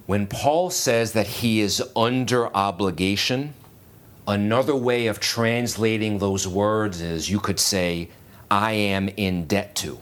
When 0.06 0.28
Paul 0.28 0.70
says 0.70 1.14
that 1.14 1.26
he 1.26 1.60
is 1.60 1.82
under 1.96 2.54
obligation, 2.54 3.54
another 4.28 4.76
way 4.76 5.08
of 5.08 5.18
translating 5.18 6.18
those 6.18 6.46
words 6.46 7.00
is 7.00 7.28
you 7.28 7.40
could 7.40 7.58
say, 7.58 8.10
I 8.48 8.72
am 8.72 9.08
in 9.08 9.46
debt 9.46 9.74
to. 9.76 9.98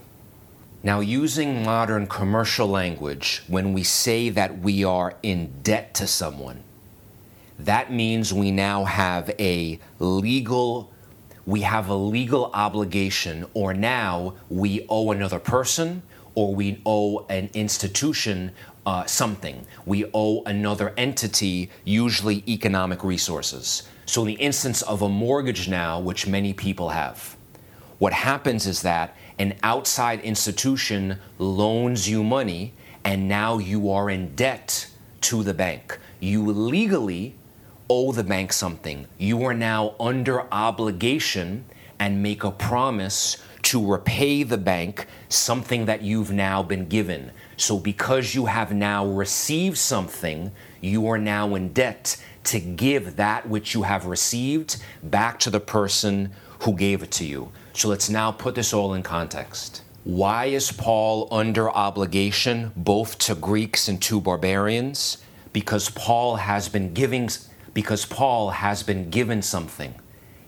Now, 0.84 1.00
using 1.00 1.64
modern 1.64 2.06
commercial 2.06 2.68
language, 2.68 3.42
when 3.48 3.72
we 3.72 3.82
say 3.82 4.28
that 4.28 4.58
we 4.58 4.84
are 4.84 5.14
in 5.22 5.50
debt 5.62 5.94
to 5.94 6.06
someone, 6.06 6.62
that 7.58 7.90
means 7.90 8.34
we 8.34 8.50
now 8.50 8.84
have 8.84 9.30
a 9.40 9.80
legal 9.98 10.92
we 11.46 11.60
have 11.60 11.88
a 11.88 11.94
legal 11.94 12.50
obligation, 12.54 13.44
or 13.52 13.74
now 13.74 14.34
we 14.48 14.86
owe 14.88 15.10
another 15.10 15.38
person 15.38 16.02
or 16.34 16.54
we 16.54 16.80
owe 16.86 17.26
an 17.28 17.50
institution 17.52 18.50
uh, 18.86 19.04
something. 19.04 19.66
We 19.84 20.10
owe 20.14 20.42
another 20.44 20.94
entity, 20.96 21.70
usually 21.84 22.42
economic 22.48 23.04
resources. 23.04 23.82
So, 24.06 24.22
in 24.22 24.28
the 24.28 24.34
instance 24.34 24.80
of 24.82 25.02
a 25.02 25.08
mortgage 25.08 25.68
now, 25.68 26.00
which 26.00 26.26
many 26.26 26.54
people 26.54 26.90
have, 26.90 27.36
what 27.98 28.12
happens 28.12 28.66
is 28.66 28.82
that 28.82 29.16
an 29.38 29.54
outside 29.62 30.20
institution 30.20 31.18
loans 31.38 32.08
you 32.08 32.22
money, 32.22 32.72
and 33.04 33.28
now 33.28 33.58
you 33.58 33.90
are 33.90 34.08
in 34.08 34.34
debt 34.34 34.88
to 35.22 35.42
the 35.42 35.54
bank. 35.54 35.98
You 36.20 36.44
legally 36.44 37.34
owe 37.90 38.12
the 38.12 38.24
bank 38.24 38.52
something. 38.52 39.06
You 39.18 39.44
are 39.44 39.54
now 39.54 39.94
under 39.98 40.42
obligation 40.52 41.64
and 41.98 42.22
make 42.22 42.44
a 42.44 42.50
promise 42.50 43.38
to 43.62 43.84
repay 43.84 44.42
the 44.42 44.58
bank 44.58 45.06
something 45.28 45.86
that 45.86 46.02
you've 46.02 46.30
now 46.30 46.62
been 46.62 46.86
given. 46.86 47.30
So, 47.56 47.78
because 47.78 48.34
you 48.34 48.46
have 48.46 48.72
now 48.72 49.06
received 49.06 49.78
something, 49.78 50.52
you 50.80 51.06
are 51.06 51.18
now 51.18 51.54
in 51.54 51.72
debt 51.72 52.16
to 52.44 52.60
give 52.60 53.16
that 53.16 53.48
which 53.48 53.74
you 53.74 53.82
have 53.82 54.06
received 54.06 54.76
back 55.02 55.38
to 55.40 55.50
the 55.50 55.60
person 55.60 56.32
who 56.60 56.74
gave 56.74 57.02
it 57.02 57.10
to 57.12 57.24
you. 57.24 57.52
So, 57.76 57.88
let's 57.88 58.09
now 58.09 58.31
put 58.31 58.54
this 58.54 58.73
all 58.73 58.95
in 58.95 59.02
context. 59.02 59.83
Why 60.04 60.45
is 60.45 60.71
Paul 60.71 61.26
under 61.33 61.69
obligation 61.69 62.71
both 62.76 63.19
to 63.19 63.35
Greeks 63.35 63.88
and 63.88 64.00
to 64.02 64.21
barbarians? 64.21 65.19
Because 65.52 65.90
Paul 65.90 66.37
has 66.37 66.69
been 66.69 66.95
giving 66.95 67.28
because 67.75 68.07
Paul 68.07 68.50
has 68.50 68.85
been 68.85 69.11
given 69.11 69.43
something. 69.43 69.95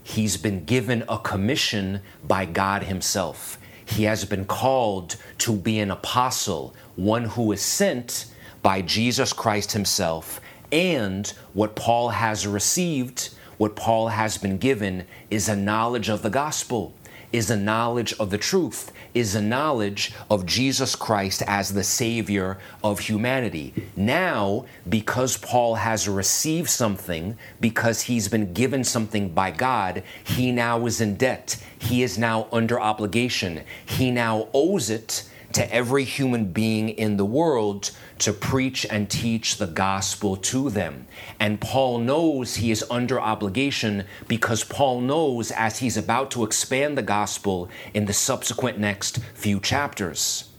He's 0.04 0.36
been 0.36 0.64
given 0.64 1.02
a 1.08 1.18
commission 1.18 2.00
by 2.22 2.44
God 2.44 2.84
Himself. 2.84 3.58
He 3.84 4.04
has 4.04 4.24
been 4.24 4.44
called 4.44 5.16
to 5.38 5.52
be 5.52 5.80
an 5.80 5.90
apostle, 5.90 6.76
one 6.94 7.24
who 7.24 7.50
is 7.50 7.60
sent 7.60 8.26
by 8.62 8.82
Jesus 8.82 9.32
Christ 9.32 9.72
Himself. 9.72 10.40
And 10.70 11.26
what 11.54 11.74
Paul 11.74 12.10
has 12.10 12.46
received, 12.46 13.30
what 13.58 13.74
Paul 13.74 14.08
has 14.08 14.38
been 14.38 14.58
given, 14.58 15.08
is 15.28 15.48
a 15.48 15.56
knowledge 15.56 16.08
of 16.08 16.22
the 16.22 16.30
gospel 16.30 16.94
is 17.32 17.50
a 17.50 17.56
knowledge 17.56 18.14
of 18.20 18.30
the 18.30 18.38
truth, 18.38 18.92
is 19.14 19.34
a 19.34 19.42
knowledge 19.42 20.12
of 20.30 20.46
Jesus 20.46 20.94
Christ 20.94 21.42
as 21.46 21.72
the 21.72 21.84
Savior 21.84 22.58
of 22.82 23.00
humanity. 23.00 23.72
Now, 23.96 24.66
because 24.88 25.36
Paul 25.36 25.76
has 25.76 26.08
received 26.08 26.70
something, 26.70 27.36
because 27.60 28.02
he's 28.02 28.28
been 28.28 28.52
given 28.52 28.84
something 28.84 29.30
by 29.30 29.50
God, 29.50 30.02
he 30.24 30.52
now 30.52 30.86
is 30.86 31.00
in 31.00 31.16
debt. 31.16 31.56
He 31.78 32.02
is 32.02 32.18
now 32.18 32.48
under 32.52 32.80
obligation. 32.80 33.62
He 33.84 34.10
now 34.10 34.48
owes 34.52 34.90
it 34.90 35.28
to 35.56 35.74
every 35.74 36.04
human 36.04 36.52
being 36.52 36.90
in 36.90 37.16
the 37.16 37.24
world 37.24 37.90
to 38.18 38.30
preach 38.30 38.84
and 38.90 39.08
teach 39.08 39.56
the 39.56 39.66
gospel 39.66 40.36
to 40.36 40.68
them. 40.68 41.06
And 41.40 41.58
Paul 41.58 41.98
knows 41.98 42.56
he 42.56 42.70
is 42.70 42.84
under 42.90 43.18
obligation 43.18 44.04
because 44.28 44.64
Paul 44.64 45.00
knows 45.00 45.50
as 45.50 45.78
he's 45.78 45.96
about 45.96 46.30
to 46.32 46.44
expand 46.44 46.98
the 46.98 47.02
gospel 47.02 47.70
in 47.94 48.04
the 48.04 48.12
subsequent 48.12 48.78
next 48.78 49.20
few 49.32 49.58
chapters 49.58 50.50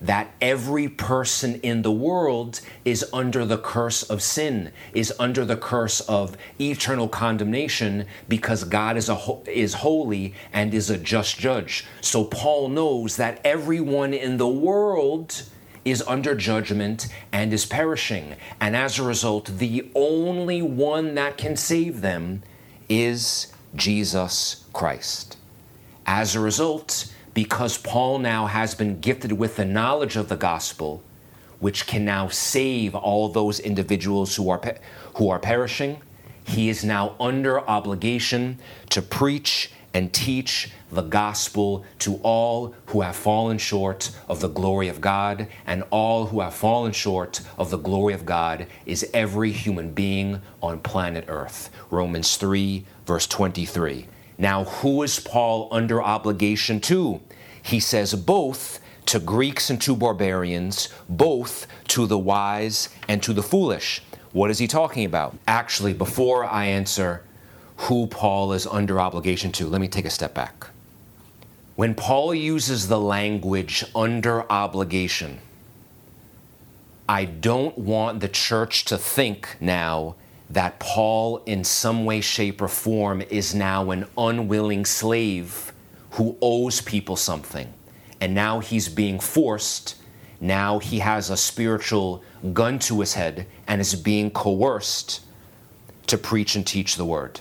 that 0.00 0.30
every 0.40 0.88
person 0.88 1.56
in 1.62 1.82
the 1.82 1.92
world 1.92 2.60
is 2.84 3.04
under 3.12 3.44
the 3.44 3.58
curse 3.58 4.02
of 4.04 4.22
sin, 4.22 4.70
is 4.94 5.12
under 5.18 5.44
the 5.44 5.56
curse 5.56 6.00
of 6.02 6.36
eternal 6.60 7.08
condemnation 7.08 8.06
because 8.28 8.64
God 8.64 8.96
is, 8.96 9.08
a, 9.08 9.18
is 9.46 9.74
holy 9.74 10.34
and 10.52 10.72
is 10.72 10.90
a 10.90 10.98
just 10.98 11.38
judge. 11.38 11.84
So 12.00 12.24
Paul 12.24 12.68
knows 12.68 13.16
that 13.16 13.40
everyone 13.44 14.14
in 14.14 14.36
the 14.36 14.48
world 14.48 15.42
is 15.84 16.02
under 16.06 16.34
judgment 16.34 17.08
and 17.32 17.52
is 17.52 17.66
perishing. 17.66 18.36
And 18.60 18.76
as 18.76 18.98
a 18.98 19.02
result, 19.02 19.46
the 19.58 19.90
only 19.94 20.62
one 20.62 21.14
that 21.14 21.38
can 21.38 21.56
save 21.56 22.00
them 22.00 22.42
is 22.88 23.52
Jesus 23.74 24.64
Christ. 24.72 25.36
As 26.06 26.34
a 26.34 26.40
result, 26.40 27.12
because 27.38 27.78
Paul 27.78 28.18
now 28.18 28.46
has 28.46 28.74
been 28.74 28.98
gifted 28.98 29.30
with 29.30 29.54
the 29.54 29.64
knowledge 29.64 30.16
of 30.16 30.28
the 30.28 30.34
gospel, 30.34 31.04
which 31.60 31.86
can 31.86 32.04
now 32.04 32.26
save 32.26 32.96
all 32.96 33.28
those 33.28 33.60
individuals 33.60 34.34
who 34.34 34.50
are, 34.50 34.60
who 35.14 35.30
are 35.30 35.38
perishing, 35.38 36.00
he 36.42 36.68
is 36.68 36.82
now 36.82 37.14
under 37.20 37.60
obligation 37.60 38.58
to 38.90 39.00
preach 39.00 39.70
and 39.94 40.12
teach 40.12 40.72
the 40.90 41.02
gospel 41.02 41.84
to 42.00 42.16
all 42.24 42.74
who 42.86 43.02
have 43.02 43.14
fallen 43.14 43.56
short 43.56 44.10
of 44.26 44.40
the 44.40 44.48
glory 44.48 44.88
of 44.88 45.00
God, 45.00 45.46
and 45.64 45.84
all 45.90 46.26
who 46.26 46.40
have 46.40 46.54
fallen 46.54 46.90
short 46.90 47.40
of 47.56 47.70
the 47.70 47.78
glory 47.78 48.14
of 48.14 48.26
God 48.26 48.66
is 48.84 49.08
every 49.14 49.52
human 49.52 49.92
being 49.92 50.42
on 50.60 50.80
planet 50.80 51.26
Earth. 51.28 51.70
Romans 51.88 52.36
3, 52.36 52.84
verse 53.06 53.28
23. 53.28 54.08
Now, 54.38 54.64
who 54.64 55.02
is 55.02 55.18
Paul 55.18 55.68
under 55.72 56.00
obligation 56.00 56.80
to? 56.82 57.20
He 57.60 57.80
says, 57.80 58.14
both 58.14 58.80
to 59.06 59.18
Greeks 59.18 59.68
and 59.68 59.80
to 59.82 59.96
barbarians, 59.96 60.88
both 61.08 61.66
to 61.88 62.06
the 62.06 62.18
wise 62.18 62.88
and 63.08 63.22
to 63.24 63.32
the 63.32 63.42
foolish. 63.42 64.00
What 64.32 64.50
is 64.50 64.58
he 64.58 64.68
talking 64.68 65.04
about? 65.04 65.36
Actually, 65.48 65.92
before 65.92 66.44
I 66.44 66.66
answer 66.66 67.24
who 67.78 68.06
Paul 68.06 68.52
is 68.52 68.66
under 68.66 69.00
obligation 69.00 69.50
to, 69.52 69.66
let 69.66 69.80
me 69.80 69.88
take 69.88 70.04
a 70.04 70.10
step 70.10 70.34
back. 70.34 70.68
When 71.74 71.94
Paul 71.94 72.34
uses 72.34 72.88
the 72.88 73.00
language 73.00 73.84
under 73.94 74.50
obligation, 74.50 75.38
I 77.08 77.24
don't 77.24 77.78
want 77.78 78.20
the 78.20 78.28
church 78.28 78.84
to 78.86 78.98
think 78.98 79.56
now 79.60 80.16
that 80.50 80.78
Paul, 80.78 81.42
in 81.46 81.64
some 81.64 82.04
way, 82.04 82.20
shape, 82.20 82.62
or 82.62 82.68
form, 82.68 83.22
is 83.22 83.54
now 83.54 83.90
an 83.90 84.06
unwilling 84.16 84.84
slave 84.84 85.72
who 86.12 86.36
owes 86.40 86.80
people 86.80 87.16
something. 87.16 87.72
And 88.20 88.34
now 88.34 88.60
he's 88.60 88.88
being 88.88 89.20
forced 89.20 89.94
now 90.40 90.78
he 90.78 91.00
has 91.00 91.30
a 91.30 91.36
spiritual 91.36 92.22
gun 92.52 92.78
to 92.80 93.00
his 93.00 93.14
head 93.14 93.46
and 93.66 93.80
is 93.80 93.94
being 93.94 94.30
coerced 94.30 95.20
to 96.06 96.16
preach 96.16 96.54
and 96.54 96.66
teach 96.66 96.96
the 96.96 97.04
word. 97.04 97.40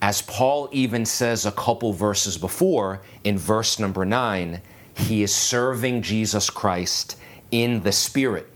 As 0.00 0.22
Paul 0.22 0.68
even 0.72 1.04
says 1.04 1.46
a 1.46 1.52
couple 1.52 1.92
verses 1.92 2.36
before, 2.38 3.02
in 3.24 3.38
verse 3.38 3.78
number 3.78 4.04
nine, 4.04 4.60
he 4.96 5.22
is 5.22 5.34
serving 5.34 6.02
Jesus 6.02 6.50
Christ 6.50 7.16
in 7.50 7.82
the 7.82 7.92
Spirit. 7.92 8.48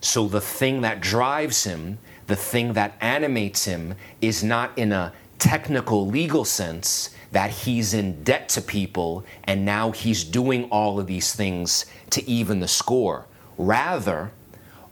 So 0.00 0.28
the 0.28 0.40
thing 0.40 0.82
that 0.82 1.00
drives 1.00 1.64
him, 1.64 1.98
the 2.26 2.36
thing 2.36 2.72
that 2.74 2.96
animates 3.00 3.64
him, 3.64 3.94
is 4.20 4.42
not 4.42 4.76
in 4.78 4.92
a 4.92 5.12
technical 5.38 6.06
legal 6.06 6.44
sense, 6.44 7.14
that 7.32 7.50
he's 7.50 7.92
in 7.92 8.22
debt 8.22 8.48
to 8.48 8.62
people 8.62 9.24
and 9.42 9.64
now 9.64 9.90
he's 9.90 10.22
doing 10.22 10.64
all 10.70 11.00
of 11.00 11.08
these 11.08 11.34
things 11.34 11.84
to 12.08 12.26
even 12.30 12.60
the 12.60 12.68
score. 12.68 13.26
Rather, 13.58 14.30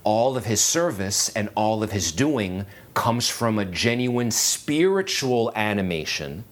all 0.04 0.36
of 0.36 0.44
his 0.44 0.60
service 0.60 1.28
and 1.30 1.48
all 1.54 1.84
of 1.84 1.92
his 1.92 2.10
doing 2.10 2.66
comes 2.94 3.28
from 3.28 3.58
a 3.58 3.64
genuine 3.64 4.30
spiritual 4.30 5.52
animation. 5.54 6.44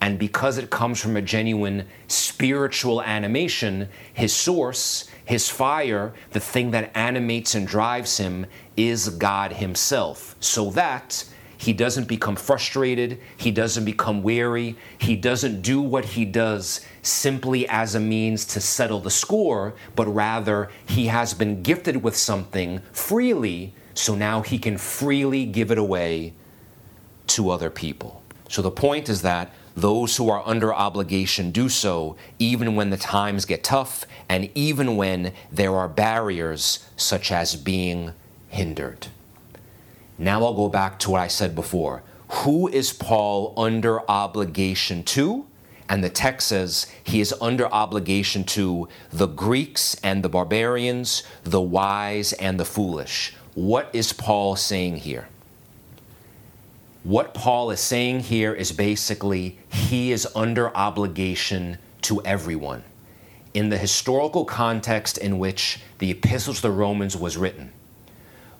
And 0.00 0.18
because 0.18 0.58
it 0.58 0.70
comes 0.70 1.00
from 1.00 1.16
a 1.16 1.22
genuine 1.22 1.86
spiritual 2.06 3.02
animation, 3.02 3.88
his 4.14 4.32
source, 4.32 5.10
his 5.28 5.50
fire, 5.50 6.14
the 6.30 6.40
thing 6.40 6.70
that 6.70 6.90
animates 6.96 7.54
and 7.54 7.66
drives 7.66 8.16
him, 8.16 8.46
is 8.78 9.10
God 9.10 9.52
Himself. 9.52 10.34
So 10.40 10.70
that 10.70 11.22
he 11.58 11.74
doesn't 11.74 12.08
become 12.08 12.34
frustrated. 12.34 13.20
He 13.36 13.50
doesn't 13.50 13.84
become 13.84 14.22
weary. 14.22 14.78
He 14.98 15.16
doesn't 15.16 15.60
do 15.60 15.82
what 15.82 16.06
he 16.06 16.24
does 16.24 16.80
simply 17.02 17.68
as 17.68 17.94
a 17.94 18.00
means 18.00 18.46
to 18.46 18.60
settle 18.62 19.00
the 19.00 19.10
score, 19.10 19.74
but 19.94 20.06
rather 20.06 20.70
he 20.86 21.08
has 21.08 21.34
been 21.34 21.62
gifted 21.62 22.02
with 22.02 22.16
something 22.16 22.80
freely, 22.92 23.74
so 23.92 24.14
now 24.14 24.40
he 24.40 24.58
can 24.58 24.78
freely 24.78 25.44
give 25.44 25.70
it 25.70 25.76
away 25.76 26.32
to 27.26 27.50
other 27.50 27.68
people. 27.68 28.22
So 28.48 28.62
the 28.62 28.70
point 28.70 29.10
is 29.10 29.20
that 29.20 29.52
those 29.80 30.16
who 30.16 30.28
are 30.28 30.42
under 30.46 30.74
obligation 30.74 31.50
do 31.50 31.68
so 31.68 32.16
even 32.38 32.74
when 32.74 32.90
the 32.90 32.96
times 32.96 33.44
get 33.44 33.62
tough 33.62 34.04
and 34.28 34.50
even 34.54 34.96
when 34.96 35.32
there 35.52 35.74
are 35.76 35.88
barriers 35.88 36.86
such 36.96 37.30
as 37.30 37.54
being 37.54 38.12
hindered. 38.48 39.06
Now 40.18 40.44
I'll 40.44 40.54
go 40.54 40.68
back 40.68 40.98
to 41.00 41.10
what 41.10 41.20
I 41.20 41.28
said 41.28 41.54
before. 41.54 42.02
Who 42.28 42.68
is 42.68 42.92
Paul 42.92 43.54
under 43.56 44.08
obligation 44.10 45.02
to? 45.04 45.46
And 45.88 46.04
the 46.04 46.10
text 46.10 46.48
says 46.48 46.86
he 47.02 47.20
is 47.20 47.34
under 47.40 47.66
obligation 47.72 48.44
to 48.44 48.88
the 49.10 49.26
Greeks 49.26 49.94
and 50.02 50.22
the 50.22 50.28
barbarians, 50.28 51.22
the 51.44 51.62
wise 51.62 52.32
and 52.34 52.60
the 52.60 52.64
foolish. 52.64 53.34
What 53.54 53.88
is 53.92 54.12
Paul 54.12 54.56
saying 54.56 54.98
here? 54.98 55.28
What 57.04 57.32
Paul 57.32 57.70
is 57.70 57.78
saying 57.78 58.20
here 58.20 58.52
is 58.52 58.72
basically 58.72 59.58
he 59.68 60.10
is 60.10 60.26
under 60.34 60.76
obligation 60.76 61.78
to 62.02 62.20
everyone. 62.24 62.82
In 63.54 63.68
the 63.68 63.78
historical 63.78 64.44
context 64.44 65.16
in 65.16 65.38
which 65.38 65.80
the 65.98 66.10
Epistle 66.10 66.54
to 66.54 66.62
the 66.62 66.72
Romans 66.72 67.16
was 67.16 67.36
written, 67.36 67.72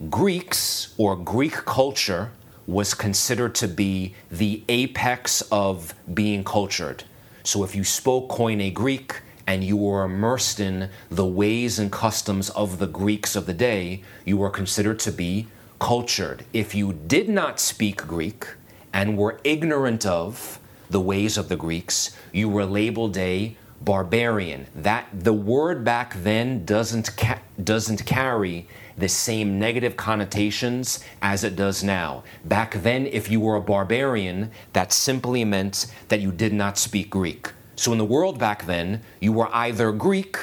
Greeks 0.09 0.95
or 0.97 1.17
Greek 1.17 1.53
culture 1.53 2.31
was 2.69 2.95
considered 2.95 3.57
to 3.57 3.67
be 3.67 4.15
the 4.31 4.63
apex 4.69 5.43
of 5.51 5.95
being 6.15 6.45
cultured. 6.45 7.03
So 7.43 7.65
if 7.65 7.75
you 7.75 7.83
spoke 7.83 8.29
Koine 8.29 8.73
Greek 8.73 9.21
and 9.49 9.65
you 9.65 9.77
were 9.77 10.05
immersed 10.05 10.61
in 10.61 10.91
the 11.11 11.27
ways 11.27 11.81
and 11.81 11.91
customs 11.91 12.51
of 12.51 12.79
the 12.79 12.87
Greeks 12.87 13.35
of 13.35 13.47
the 13.47 13.55
day, 13.55 14.03
you 14.25 14.37
were 14.37 14.51
considered 14.51 15.01
to 15.01 15.11
be 15.11 15.49
cultured. 15.79 16.45
If 16.53 16.75
you 16.75 16.93
did 16.93 17.29
not 17.29 17.61
speak 17.61 18.07
Greek 18.07 18.47
and 18.93 19.17
were 19.17 19.41
ignorant 19.45 20.05
of 20.07 20.59
the 20.91 21.01
ways 21.01 21.37
of 21.37 21.49
the 21.49 21.57
Greeks, 21.57 22.17
you 22.33 22.49
were 22.49 22.65
labeled 22.65 23.17
a 23.17 23.57
barbarian. 23.81 24.67
That 24.75 25.07
the 25.13 25.33
word 25.33 25.85
back 25.85 26.15
then 26.23 26.65
doesn't 26.65 27.17
ca- 27.17 27.41
doesn't 27.63 28.05
carry 28.07 28.67
the 28.97 29.09
same 29.09 29.59
negative 29.59 29.97
connotations 29.97 31.05
as 31.23 31.45
it 31.45 31.55
does 31.55 31.85
now. 31.85 32.25
Back 32.45 32.83
then, 32.83 33.07
if 33.07 33.31
you 33.31 33.41
were 33.41 33.57
a 33.57 33.61
barbarian, 33.61 34.51
that 34.73 34.93
simply 34.93 35.45
meant 35.45 35.87
that 36.09 36.21
you 36.21 36.33
did 36.33 36.53
not 36.53 36.79
speak 36.79 37.11
Greek. 37.11 37.53
So 37.77 37.93
in 37.93 37.99
the 37.99 38.05
world 38.05 38.39
back 38.39 38.67
then, 38.67 39.03
you 39.21 39.33
were 39.33 39.55
either 39.55 39.93
Greek 39.93 40.37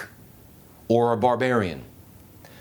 or 0.88 1.12
a 1.12 1.17
barbarian. 1.17 1.84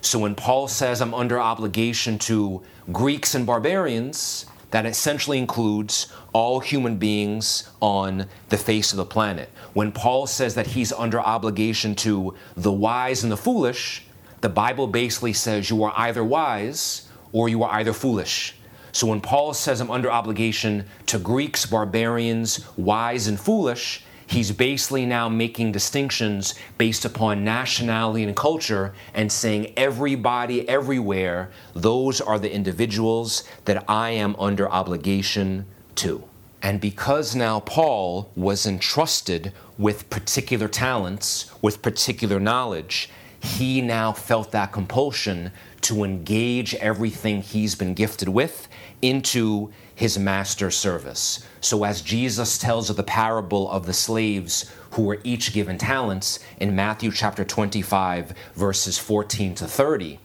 So 0.04 0.18
when 0.18 0.34
Paul 0.34 0.68
says, 0.68 1.00
I'm 1.00 1.14
under 1.14 1.40
obligation 1.40 2.18
to 2.20 2.62
Greeks 2.92 3.34
and 3.34 3.46
barbarians, 3.46 4.44
that 4.70 4.84
essentially 4.84 5.38
includes 5.38 6.12
all 6.34 6.60
human 6.60 6.96
beings 6.98 7.70
on 7.80 8.26
the 8.50 8.58
face 8.58 8.92
of 8.92 8.98
the 8.98 9.06
planet. 9.06 9.48
When 9.72 9.92
Paul 9.92 10.26
says 10.26 10.56
that 10.56 10.66
he's 10.66 10.92
under 10.92 11.20
obligation 11.20 11.94
to 11.96 12.34
the 12.54 12.70
wise 12.70 13.22
and 13.22 13.32
the 13.32 13.36
foolish, 13.38 14.04
the 14.42 14.50
Bible 14.50 14.86
basically 14.88 15.32
says 15.32 15.70
you 15.70 15.82
are 15.84 15.94
either 15.96 16.22
wise 16.22 17.08
or 17.32 17.48
you 17.48 17.62
are 17.62 17.72
either 17.72 17.94
foolish. 17.94 18.56
So 18.92 19.06
when 19.06 19.22
Paul 19.22 19.54
says 19.54 19.80
I'm 19.80 19.90
under 19.90 20.10
obligation 20.10 20.84
to 21.06 21.18
Greeks, 21.18 21.64
barbarians, 21.64 22.64
wise, 22.76 23.26
and 23.26 23.40
foolish, 23.40 24.03
he's 24.26 24.52
basically 24.52 25.06
now 25.06 25.28
making 25.28 25.72
distinctions 25.72 26.54
based 26.78 27.04
upon 27.04 27.44
nationality 27.44 28.24
and 28.24 28.36
culture 28.36 28.94
and 29.12 29.30
saying 29.30 29.72
everybody 29.76 30.68
everywhere, 30.68 31.50
those 31.74 32.20
are 32.20 32.38
the 32.38 32.52
individuals 32.52 33.44
that 33.64 33.84
I 33.88 34.10
am 34.10 34.36
under 34.38 34.70
obligation 34.70 35.66
to. 35.96 36.24
And 36.62 36.80
because 36.80 37.34
now 37.34 37.60
Paul 37.60 38.30
was 38.34 38.66
entrusted 38.66 39.52
with 39.76 40.08
particular 40.08 40.66
talents, 40.66 41.50
with 41.60 41.82
particular 41.82 42.40
knowledge, 42.40 43.10
he 43.40 43.82
now 43.82 44.12
felt 44.12 44.50
that 44.52 44.72
compulsion 44.72 45.52
to 45.82 46.02
engage 46.02 46.74
everything 46.76 47.42
he's 47.42 47.74
been 47.74 47.92
gifted 47.92 48.30
with 48.30 48.68
into 49.02 49.70
his 49.94 50.18
master's 50.18 50.76
service. 50.76 51.46
So, 51.60 51.84
as 51.84 52.02
Jesus 52.02 52.58
tells 52.58 52.90
of 52.90 52.96
the 52.96 53.02
parable 53.02 53.70
of 53.70 53.86
the 53.86 53.92
slaves 53.92 54.70
who 54.92 55.02
were 55.02 55.20
each 55.24 55.52
given 55.52 55.78
talents 55.78 56.40
in 56.58 56.74
Matthew 56.74 57.10
chapter 57.10 57.44
25, 57.44 58.34
verses 58.54 58.98
14 58.98 59.54
to 59.56 59.66
30, 59.66 60.18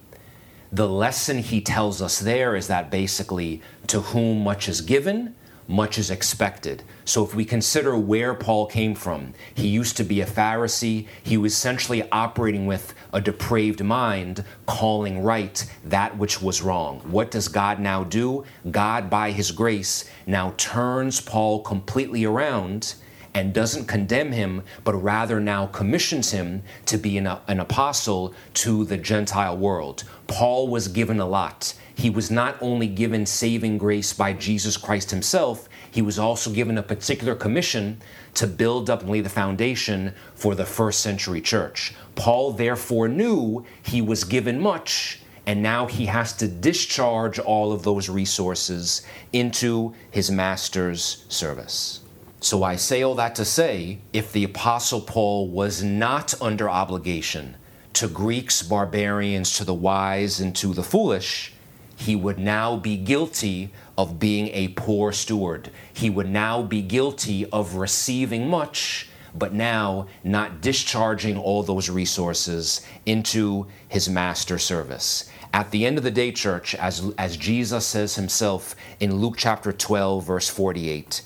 the 0.72 0.88
lesson 0.88 1.38
he 1.38 1.60
tells 1.60 2.00
us 2.00 2.18
there 2.18 2.54
is 2.54 2.68
that 2.68 2.90
basically, 2.90 3.60
to 3.88 4.00
whom 4.00 4.44
much 4.44 4.68
is 4.68 4.80
given, 4.80 5.34
much 5.70 5.98
is 5.98 6.10
expected. 6.10 6.82
So, 7.04 7.24
if 7.24 7.34
we 7.34 7.44
consider 7.44 7.96
where 7.96 8.34
Paul 8.34 8.66
came 8.66 8.94
from, 8.94 9.34
he 9.54 9.68
used 9.68 9.96
to 9.98 10.04
be 10.04 10.20
a 10.20 10.26
Pharisee. 10.26 11.06
He 11.22 11.36
was 11.36 11.52
essentially 11.52 12.02
operating 12.10 12.66
with 12.66 12.92
a 13.12 13.20
depraved 13.20 13.82
mind, 13.82 14.44
calling 14.66 15.22
right 15.22 15.64
that 15.84 16.18
which 16.18 16.42
was 16.42 16.60
wrong. 16.60 16.98
What 17.04 17.30
does 17.30 17.46
God 17.46 17.78
now 17.78 18.02
do? 18.02 18.44
God, 18.70 19.08
by 19.08 19.30
his 19.30 19.52
grace, 19.52 20.10
now 20.26 20.54
turns 20.56 21.20
Paul 21.20 21.62
completely 21.62 22.24
around 22.24 22.96
and 23.32 23.54
doesn't 23.54 23.86
condemn 23.86 24.32
him, 24.32 24.62
but 24.82 24.94
rather 24.94 25.38
now 25.38 25.66
commissions 25.66 26.32
him 26.32 26.62
to 26.86 26.98
be 26.98 27.16
an, 27.16 27.28
an, 27.46 27.60
apostle 27.60 28.34
to 28.54 28.84
the 28.84 28.96
Gentile 28.96 29.56
world. 29.56 30.02
Paul 30.26 30.66
was 30.66 30.88
given 30.88 31.20
a 31.20 31.26
lot. 31.26 31.74
He 32.00 32.08
was 32.08 32.30
not 32.30 32.56
only 32.62 32.86
given 32.86 33.26
saving 33.26 33.76
grace 33.76 34.14
by 34.14 34.32
Jesus 34.32 34.78
Christ 34.78 35.10
himself, 35.10 35.68
he 35.90 36.00
was 36.00 36.18
also 36.18 36.50
given 36.50 36.78
a 36.78 36.82
particular 36.82 37.34
commission 37.34 38.00
to 38.36 38.46
build 38.46 38.88
up 38.88 39.02
and 39.02 39.10
lay 39.10 39.20
the 39.20 39.28
foundation 39.28 40.14
for 40.34 40.54
the 40.54 40.64
first 40.64 41.02
century 41.02 41.42
church. 41.42 41.92
Paul 42.14 42.52
therefore 42.52 43.06
knew 43.06 43.66
he 43.82 44.00
was 44.00 44.24
given 44.24 44.58
much, 44.58 45.20
and 45.44 45.62
now 45.62 45.84
he 45.84 46.06
has 46.06 46.32
to 46.38 46.48
discharge 46.48 47.38
all 47.38 47.70
of 47.70 47.82
those 47.82 48.08
resources 48.08 49.02
into 49.34 49.92
his 50.10 50.30
master's 50.30 51.26
service. 51.28 52.00
So 52.40 52.62
I 52.62 52.76
say 52.76 53.02
all 53.02 53.16
that 53.16 53.34
to 53.34 53.44
say 53.44 53.98
if 54.14 54.32
the 54.32 54.44
Apostle 54.44 55.02
Paul 55.02 55.48
was 55.48 55.82
not 55.82 56.32
under 56.40 56.70
obligation 56.70 57.56
to 57.92 58.08
Greeks, 58.08 58.62
barbarians, 58.62 59.54
to 59.58 59.64
the 59.64 59.74
wise, 59.74 60.40
and 60.40 60.56
to 60.56 60.72
the 60.72 60.82
foolish, 60.82 61.52
he 62.00 62.16
would 62.16 62.38
now 62.38 62.76
be 62.76 62.96
guilty 62.96 63.70
of 63.98 64.18
being 64.18 64.48
a 64.54 64.68
poor 64.68 65.12
steward. 65.12 65.70
He 65.92 66.08
would 66.08 66.30
now 66.30 66.62
be 66.62 66.80
guilty 66.80 67.44
of 67.50 67.74
receiving 67.74 68.48
much, 68.48 69.10
but 69.34 69.52
now 69.52 70.06
not 70.24 70.62
discharging 70.62 71.36
all 71.36 71.62
those 71.62 71.90
resources 71.90 72.86
into 73.04 73.66
his 73.86 74.08
master 74.08 74.58
service. 74.58 75.30
At 75.52 75.72
the 75.72 75.84
end 75.84 75.98
of 75.98 76.04
the 76.04 76.10
day, 76.10 76.32
church, 76.32 76.74
as, 76.74 77.12
as 77.18 77.36
Jesus 77.36 77.86
says 77.86 78.14
himself 78.14 78.74
in 78.98 79.16
Luke 79.16 79.34
chapter 79.36 79.70
12, 79.70 80.24
verse 80.24 80.48
48, 80.48 81.20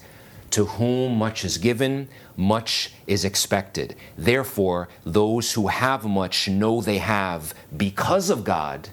to 0.50 0.64
whom 0.64 1.14
much 1.16 1.44
is 1.44 1.56
given, 1.56 2.08
much 2.36 2.94
is 3.06 3.24
expected. 3.24 3.94
Therefore, 4.18 4.88
those 5.04 5.52
who 5.52 5.68
have 5.68 6.04
much 6.04 6.48
know 6.48 6.80
they 6.80 6.98
have 6.98 7.54
because 7.76 8.28
of 8.28 8.42
God, 8.42 8.88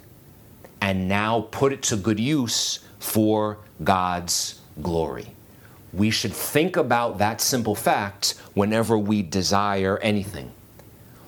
and 0.82 1.08
now 1.08 1.48
put 1.52 1.72
it 1.72 1.84
to 1.84 1.96
good 1.96 2.20
use 2.20 2.80
for 3.00 3.60
God's 3.84 4.60
glory. 4.82 5.28
We 5.94 6.10
should 6.10 6.34
think 6.34 6.76
about 6.76 7.18
that 7.20 7.42
simple 7.42 7.76
fact 7.76 8.36
whenever 8.54 8.98
we 8.98 9.22
desire 9.22 9.98
anything. 10.00 10.52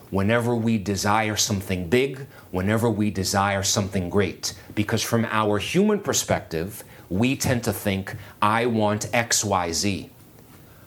Whenever 0.09 0.55
we 0.55 0.77
desire 0.77 1.35
something 1.35 1.89
big, 1.89 2.27
whenever 2.51 2.89
we 2.89 3.09
desire 3.09 3.63
something 3.63 4.09
great. 4.09 4.53
Because 4.75 5.01
from 5.01 5.25
our 5.25 5.57
human 5.57 5.99
perspective, 5.99 6.83
we 7.09 7.35
tend 7.35 7.63
to 7.63 7.73
think, 7.73 8.15
I 8.41 8.65
want 8.67 9.09
X, 9.13 9.43
Y, 9.43 9.71
Z. 9.71 10.09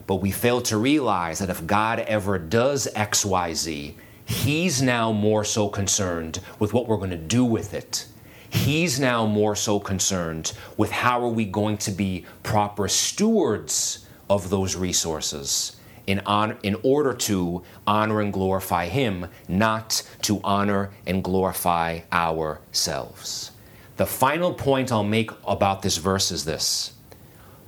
But 0.06 0.16
we 0.16 0.30
fail 0.30 0.60
to 0.62 0.76
realize 0.76 1.40
that 1.40 1.50
if 1.50 1.66
God 1.66 2.00
ever 2.00 2.38
does 2.38 2.88
XYZ, 2.94 3.94
He's 4.24 4.82
now 4.82 5.12
more 5.12 5.44
so 5.44 5.68
concerned 5.68 6.40
with 6.58 6.72
what 6.72 6.88
we're 6.88 6.96
going 6.96 7.10
to 7.10 7.16
do 7.16 7.44
with 7.44 7.74
it. 7.74 8.06
He's 8.50 9.00
now 9.00 9.26
more 9.26 9.56
so 9.56 9.80
concerned 9.80 10.52
with 10.76 10.90
how 10.90 11.20
are 11.22 11.28
we 11.28 11.44
going 11.44 11.78
to 11.78 11.90
be 11.90 12.24
proper 12.42 12.88
stewards 12.88 14.06
of 14.28 14.50
those 14.50 14.76
resources 14.76 15.76
in, 16.06 16.22
in 16.62 16.76
order 16.82 17.12
to 17.12 17.62
honor 17.86 18.20
and 18.20 18.32
glorify 18.32 18.86
Him, 18.86 19.26
not 19.48 20.02
to 20.22 20.40
honor 20.44 20.90
and 21.06 21.22
glorify 21.22 22.00
ourselves. 22.12 23.50
The 23.96 24.06
final 24.06 24.52
point 24.52 24.92
I'll 24.92 25.04
make 25.04 25.30
about 25.46 25.82
this 25.82 25.96
verse 25.96 26.30
is 26.30 26.44
this 26.44 26.92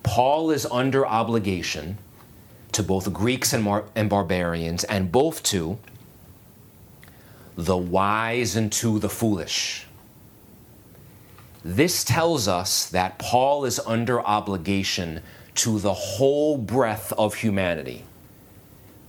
Paul 0.02 0.50
is 0.50 0.66
under 0.66 1.06
obligation 1.06 1.98
to 2.72 2.82
both 2.82 3.12
Greeks 3.12 3.52
and, 3.52 3.64
Mar- 3.64 3.84
and 3.96 4.08
barbarians, 4.08 4.84
and 4.84 5.10
both 5.10 5.42
to 5.44 5.78
the 7.56 7.76
wise 7.76 8.54
and 8.54 8.70
to 8.72 8.98
the 9.00 9.08
foolish. 9.08 9.87
This 11.68 12.02
tells 12.02 12.48
us 12.48 12.88
that 12.88 13.18
Paul 13.18 13.66
is 13.66 13.78
under 13.80 14.22
obligation 14.22 15.20
to 15.56 15.78
the 15.78 15.92
whole 15.92 16.56
breadth 16.56 17.12
of 17.18 17.34
humanity. 17.34 18.04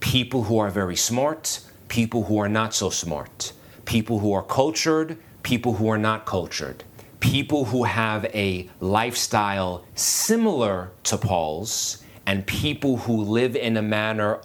People 0.02 0.44
who 0.44 0.60
are 0.60 0.70
very 0.70 0.98
smart, 0.98 1.62
people 1.88 2.24
who 2.24 2.38
are 2.38 2.50
not 2.50 2.74
so 2.74 2.90
smart, 2.90 3.54
people 3.86 4.20
who 4.20 4.34
are 4.34 4.44
cultured, 4.44 5.18
people 5.42 5.76
who 5.76 5.90
are 5.90 5.98
not 5.98 6.26
cultured, 6.26 6.84
people 7.22 7.64
who 7.64 7.86
have 7.86 8.26
a 8.26 8.70
lifestyle 8.82 9.86
similar 9.96 10.92
to 11.04 11.18
Paul's 11.18 12.04
and 12.26 12.46
people 12.46 12.98
who 12.98 13.24
live 13.24 13.56
in 13.56 13.78
a 13.78 13.82
manner 13.82 14.42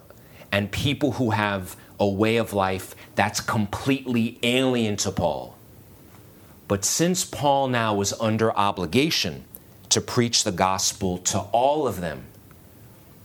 and 0.53 0.71
people 0.71 1.11
who 1.11 1.31
have 1.31 1.75
a 1.99 2.07
way 2.07 2.37
of 2.37 2.53
life 2.53 2.95
that's 3.15 3.41
completely 3.41 4.39
alien 4.41 4.95
to 4.95 5.11
Paul. 5.11 5.54
But 6.67 6.83
since 6.83 7.23
Paul 7.25 7.67
now 7.67 8.01
is 8.01 8.13
under 8.19 8.55
obligation 8.55 9.45
to 9.89 10.01
preach 10.01 10.43
the 10.43 10.51
gospel 10.51 11.19
to 11.19 11.39
all 11.39 11.87
of 11.87 12.01
them, 12.01 12.25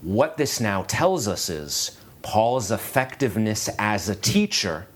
what 0.01 0.37
this 0.37 0.59
now 0.59 0.83
tells 0.83 1.27
us 1.27 1.49
is 1.49 1.97
Paul's 2.21 2.71
effectiveness 2.71 3.69
as 3.79 4.09
a 4.09 4.15
teacher 4.15 4.87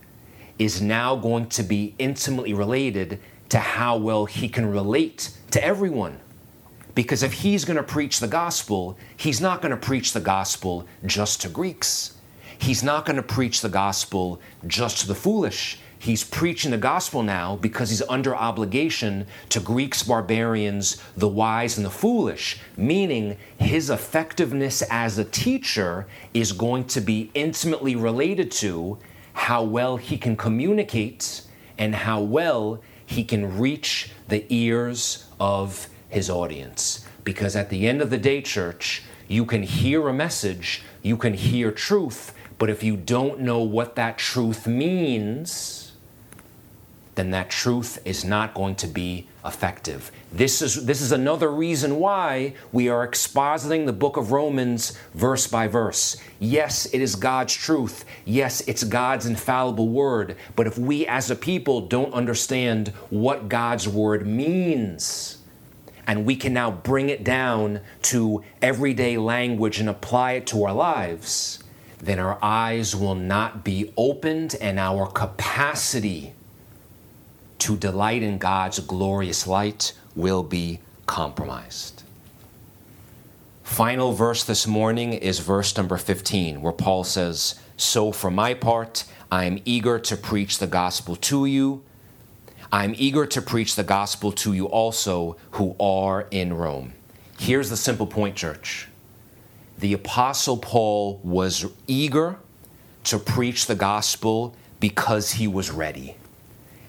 is 0.58 0.82
now 0.82 1.16
going 1.16 1.48
to 1.50 1.64
be 1.64 1.96
intimately 2.00 2.54
related 2.54 3.20
to 3.50 3.60
how 3.60 3.98
well 3.98 4.26
he 4.26 4.48
can 4.48 4.66
relate 4.66 5.32
to 5.52 5.64
everyone. 5.64 6.20
Because 6.94 7.24
if 7.24 7.34
he's 7.34 7.66
going 7.66 7.78
to 7.78 7.84
preach 7.84 8.20
the 8.20 8.28
gospel, 8.28 8.98
he's 9.18 9.42
not 9.42 9.62
going 9.62 9.72
to 9.72 9.78
preach 9.78 10.14
the 10.14 10.22
gospel 10.22 10.88
just 11.06 11.42
to 11.42 11.50
Greeks. 11.50 12.16
He's 12.58 12.84
not 12.84 13.06
going 13.06 13.18
to 13.18 13.24
preach 13.24 13.62
the 13.62 13.70
gospel 13.70 14.40
just 14.66 15.00
to 15.00 15.08
the 15.08 15.16
foolish. 15.16 15.80
He's 16.06 16.24
preaching 16.24 16.70
the 16.70 16.78
gospel 16.78 17.24
now 17.24 17.56
because 17.56 17.90
he's 17.90 18.04
under 18.04 18.36
obligation 18.36 19.26
to 19.50 19.60
Greeks, 19.60 20.04
barbarians, 20.04 21.02
the 21.18 21.28
wise, 21.28 21.78
and 21.78 21.86
the 21.86 21.90
foolish, 21.90 22.60
meaning 22.78 23.38
his 23.58 23.90
effectiveness 23.90 24.84
as 24.92 25.18
a 25.18 25.24
teacher 25.24 26.06
is 26.32 26.52
going 26.52 26.84
to 26.90 27.02
be 27.02 27.32
intimately 27.34 27.96
related 27.96 28.52
to 28.52 29.00
how 29.34 29.64
well 29.64 29.98
he 29.98 30.16
can 30.16 30.38
communicate 30.38 31.42
and 31.80 31.96
how 31.96 32.22
well 32.22 32.84
he 33.08 33.24
can 33.24 33.58
reach 33.58 34.12
the 34.28 34.46
ears 34.50 35.26
of 35.40 35.88
his 36.08 36.30
audience. 36.30 37.04
Because 37.24 37.56
at 37.56 37.72
the 37.72 37.88
end 37.88 38.04
of 38.04 38.12
the 38.12 38.20
day, 38.20 38.44
church, 38.44 39.02
you 39.28 39.44
can 39.44 39.64
hear 39.64 40.08
a 40.08 40.14
message, 40.14 40.84
you 41.02 41.18
can 41.18 41.34
hear 41.34 41.72
truth, 41.72 42.32
but 42.60 42.70
if 42.70 42.84
you 42.84 42.96
don't 42.96 43.40
know 43.40 43.64
what 43.64 43.96
that 43.96 44.20
truth 44.20 44.68
means, 44.68 45.85
then 47.16 47.32
that 47.32 47.50
truth 47.50 48.00
is 48.06 48.26
not 48.26 48.54
going 48.54 48.76
to 48.76 48.88
be 48.88 49.28
effective. 49.46 50.12
This 50.34 50.62
is, 50.62 50.86
this 50.86 51.02
is 51.02 51.12
another 51.12 51.50
reason 51.50 51.98
why 51.98 52.54
we 52.74 52.90
are 52.90 53.08
expositing 53.08 53.86
the 53.86 53.94
book 53.94 54.18
of 54.18 54.32
Romans 54.32 54.98
verse 55.14 55.48
by 55.48 55.68
verse. 55.68 56.18
Yes, 56.40 56.86
it 56.88 57.02
is 57.02 57.16
God's 57.16 57.54
truth. 57.54 58.04
Yes, 58.26 58.62
it's 58.68 58.84
God's 58.84 59.26
infallible 59.26 59.88
word. 59.88 60.36
But 60.56 60.68
if 60.68 60.78
we 60.78 61.08
as 61.08 61.32
a 61.32 61.36
people 61.36 61.82
don't 61.82 62.14
understand 62.14 62.90
what 63.10 63.48
God's 63.48 63.88
word 63.88 64.28
means, 64.28 65.38
and 66.08 66.26
we 66.26 66.36
can 66.36 66.54
now 66.54 66.70
bring 66.70 67.10
it 67.10 67.24
down 67.24 67.80
to 68.04 68.44
everyday 68.62 69.18
language 69.18 69.80
and 69.80 69.90
apply 69.90 70.34
it 70.34 70.48
to 70.48 70.64
our 70.66 70.74
lives, 70.74 71.64
then 72.00 72.20
our 72.20 72.38
eyes 72.44 72.96
will 72.96 73.16
not 73.16 73.64
be 73.64 73.92
opened 73.98 74.56
and 74.62 74.78
our 74.78 75.08
capacity 75.08 76.35
to 77.66 77.78
delight 77.78 78.24
in 78.24 78.38
God's 78.38 78.80
glorious 78.80 79.46
light 79.46 79.94
will 80.16 80.44
be 80.44 80.80
compromised. 81.06 82.04
Final 83.64 84.14
verse 84.14 84.44
this 84.44 84.66
morning 84.66 85.14
is 85.14 85.40
verse 85.40 85.76
number 85.76 85.98
15, 85.98 86.62
where 86.62 86.74
Paul 86.74 87.04
says, 87.04 87.60
So 87.78 88.12
for 88.12 88.32
my 88.32 88.54
part, 88.54 89.04
I 89.32 89.46
am 89.46 89.60
eager 89.66 90.00
to 90.00 90.16
preach 90.16 90.60
the 90.60 90.68
gospel 90.68 91.16
to 91.16 91.46
you 91.46 91.84
I'm 92.72 92.94
eager 92.98 93.26
to 93.28 93.42
preach 93.42 93.76
the 93.76 93.84
gospel 93.84 94.34
to 94.34 94.52
you 94.52 94.66
also 94.66 95.38
who 95.52 95.78
are 95.80 96.28
in 96.30 96.54
Rome. 96.54 96.92
Here's 97.40 97.70
the 97.70 97.78
simple 97.78 98.06
point, 98.06 98.36
church. 98.36 98.90
The 99.78 99.94
Apostle 99.94 100.58
Paul 100.58 101.22
was 101.24 101.66
eager 101.88 102.38
to 103.06 103.18
preach 103.18 103.68
the 103.68 103.76
gospel 103.76 104.56
because 104.82 105.32
he 105.32 105.48
was 105.48 105.72
ready. 105.72 106.18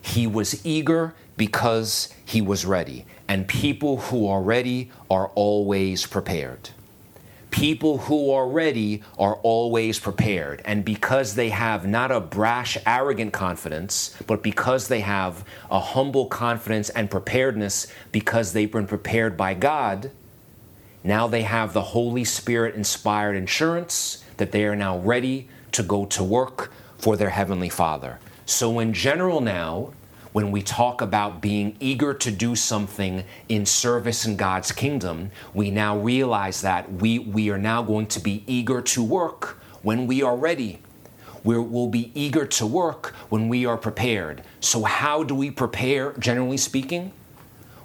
He 0.07 0.29
was 0.29 0.65
eager 0.65 1.15
because 1.37 2.15
he 2.25 2.41
was 2.41 2.65
ready. 2.65 3.05
And 3.27 3.49
people 3.49 3.97
who 3.99 4.29
are 4.29 4.41
ready 4.41 4.93
are 5.11 5.29
always 5.35 6.07
prepared. 6.07 6.71
People 7.51 7.99
who 7.99 8.31
are 8.31 8.49
ready 8.49 9.03
are 9.19 9.35
always 9.43 9.99
prepared. 9.99 10.63
And 10.65 10.85
because 10.85 11.35
they 11.35 11.49
have 11.49 11.89
not 11.89 12.13
a 12.13 12.21
brash, 12.21 12.79
arrogant 12.87 13.33
confidence, 13.33 14.17
but 14.29 14.45
because 14.45 14.87
they 14.87 15.01
have 15.01 15.45
a 15.71 15.81
humble 15.81 16.27
confidence 16.27 16.89
and 16.91 17.11
preparedness 17.11 17.89
because 18.13 18.53
they've 18.53 18.71
been 18.71 18.87
prepared 18.87 19.37
by 19.37 19.55
God, 19.55 20.13
now 21.03 21.27
they 21.27 21.43
have 21.43 21.73
the 21.73 21.83
Holy 21.83 22.25
Spirit 22.25 22.77
inspired 22.77 23.37
assurance 23.37 24.23
that 24.37 24.53
they 24.53 24.65
are 24.67 24.77
now 24.77 24.99
ready 24.99 25.49
to 25.73 25.83
go 25.83 26.07
to 26.07 26.23
work 26.23 26.73
for 26.97 27.17
their 27.17 27.31
Heavenly 27.31 27.69
Father. 27.69 28.21
So, 28.49 28.79
in 28.79 28.93
general, 28.93 29.41
now, 29.41 29.93
when 30.33 30.53
we 30.53 30.63
talk 30.63 31.01
about 31.01 31.43
being 31.43 31.77
eager 31.81 32.15
to 32.15 32.31
do 32.31 32.55
something 32.55 33.25
in 33.49 33.67
service 33.67 34.25
in 34.25 34.37
God's 34.37 34.71
kingdom, 34.71 35.33
we 35.53 35.73
now 35.73 35.99
realize 35.99 36.61
that 36.61 36.93
we, 36.93 37.19
we 37.19 37.51
are 37.51 37.59
now 37.59 37.83
going 37.83 38.07
to 38.07 38.21
be 38.21 38.45
eager 38.47 38.81
to 38.83 39.03
work 39.03 39.59
when 39.83 40.07
we 40.07 40.23
are 40.23 40.37
ready. 40.37 40.79
we 41.43 41.59
will 41.59 41.89
be 41.89 42.13
eager 42.15 42.47
to 42.47 42.67
work 42.67 43.15
when 43.31 43.49
we 43.49 43.67
are 43.67 43.77
prepared. 43.77 44.43
So, 44.61 44.85
how 44.85 45.25
do 45.25 45.35
we 45.35 45.51
prepare, 45.51 46.13
generally 46.13 46.57
speaking? 46.57 47.11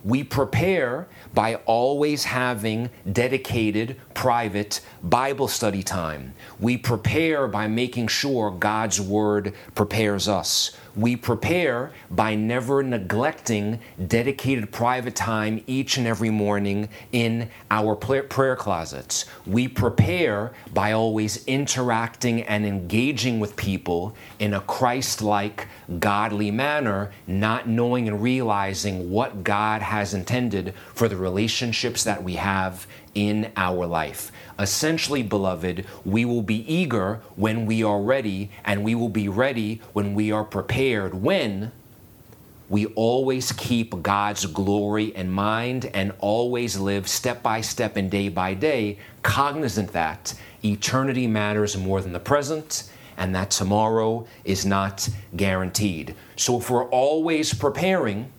We 0.04 0.24
prepare 0.24 1.08
by 1.34 1.56
always 1.66 2.24
having 2.24 2.92
dedicated 3.12 3.98
private 4.14 4.82
Bible 5.04 5.48
study 5.48 5.84
time. 5.84 6.34
We 6.60 6.78
prepare 6.78 7.48
by 7.48 7.68
making 7.68 8.08
sure 8.08 8.52
God's 8.52 9.02
Word 9.02 9.54
prepares 9.74 10.28
us. 10.28 10.78
We 10.96 11.16
prepare 11.16 11.94
by 12.10 12.36
never 12.36 12.84
neglecting 12.84 13.80
dedicated 14.08 14.72
private 14.72 15.16
time 15.16 15.64
each 15.66 15.98
and 15.98 16.06
every 16.06 16.30
morning 16.30 16.90
in 17.14 17.50
our 17.70 17.96
prayer 17.96 18.56
closets. 18.58 19.26
We 19.46 19.70
prepare 19.70 20.52
by 20.74 20.92
always 20.92 21.46
interacting 21.46 22.44
and 22.44 22.66
engaging 22.66 23.40
with 23.40 23.56
people 23.56 24.16
in 24.40 24.54
a 24.54 24.60
Christ 24.62 25.22
like, 25.22 25.68
godly 26.00 26.52
manner, 26.52 27.12
not 27.26 27.70
knowing 27.70 28.10
and 28.10 28.22
realizing 28.22 29.10
what 29.12 29.46
God 29.46 29.82
has 29.82 30.14
intended 30.14 30.74
for 30.94 31.08
the 31.08 31.18
relationships 31.18 32.04
that 32.04 32.22
we 32.22 32.36
have 32.36 32.86
in 33.16 33.52
our 33.58 33.86
life. 33.86 34.32
Essentially, 34.58 35.24
beloved, 35.24 35.86
we 36.06 36.26
will 36.26 36.42
be 36.42 36.72
eager 36.72 37.22
when 37.36 37.66
we 37.66 37.84
are 37.84 38.02
ready, 38.02 38.52
and 38.64 38.84
we 38.84 38.96
will 38.96 39.10
be 39.10 39.28
ready 39.28 39.82
when 39.94 40.14
we 40.14 40.32
are 40.32 40.44
prepared. 40.44 41.14
When 41.14 41.72
we 42.70 42.86
always 42.88 43.52
keep 43.52 44.02
God's 44.02 44.46
glory 44.46 45.14
in 45.16 45.30
mind 45.30 45.92
and 45.94 46.14
always 46.20 46.80
live 46.80 47.08
step 47.08 47.44
by 47.44 47.60
step 47.60 47.98
and 47.98 48.10
day 48.10 48.30
by 48.30 48.54
day, 48.54 48.98
cognizant 49.24 49.92
that 49.92 50.34
eternity 50.64 51.28
matters 51.28 51.76
more 51.76 52.02
than 52.02 52.14
the 52.14 52.20
present 52.20 52.90
and 53.18 53.36
that 53.36 53.52
tomorrow 53.52 54.26
is 54.46 54.66
not 54.66 55.10
guaranteed. 55.36 56.16
So 56.38 56.60
if 56.60 56.70
we're 56.70 56.88
always 56.90 57.54
preparing, 57.54 58.32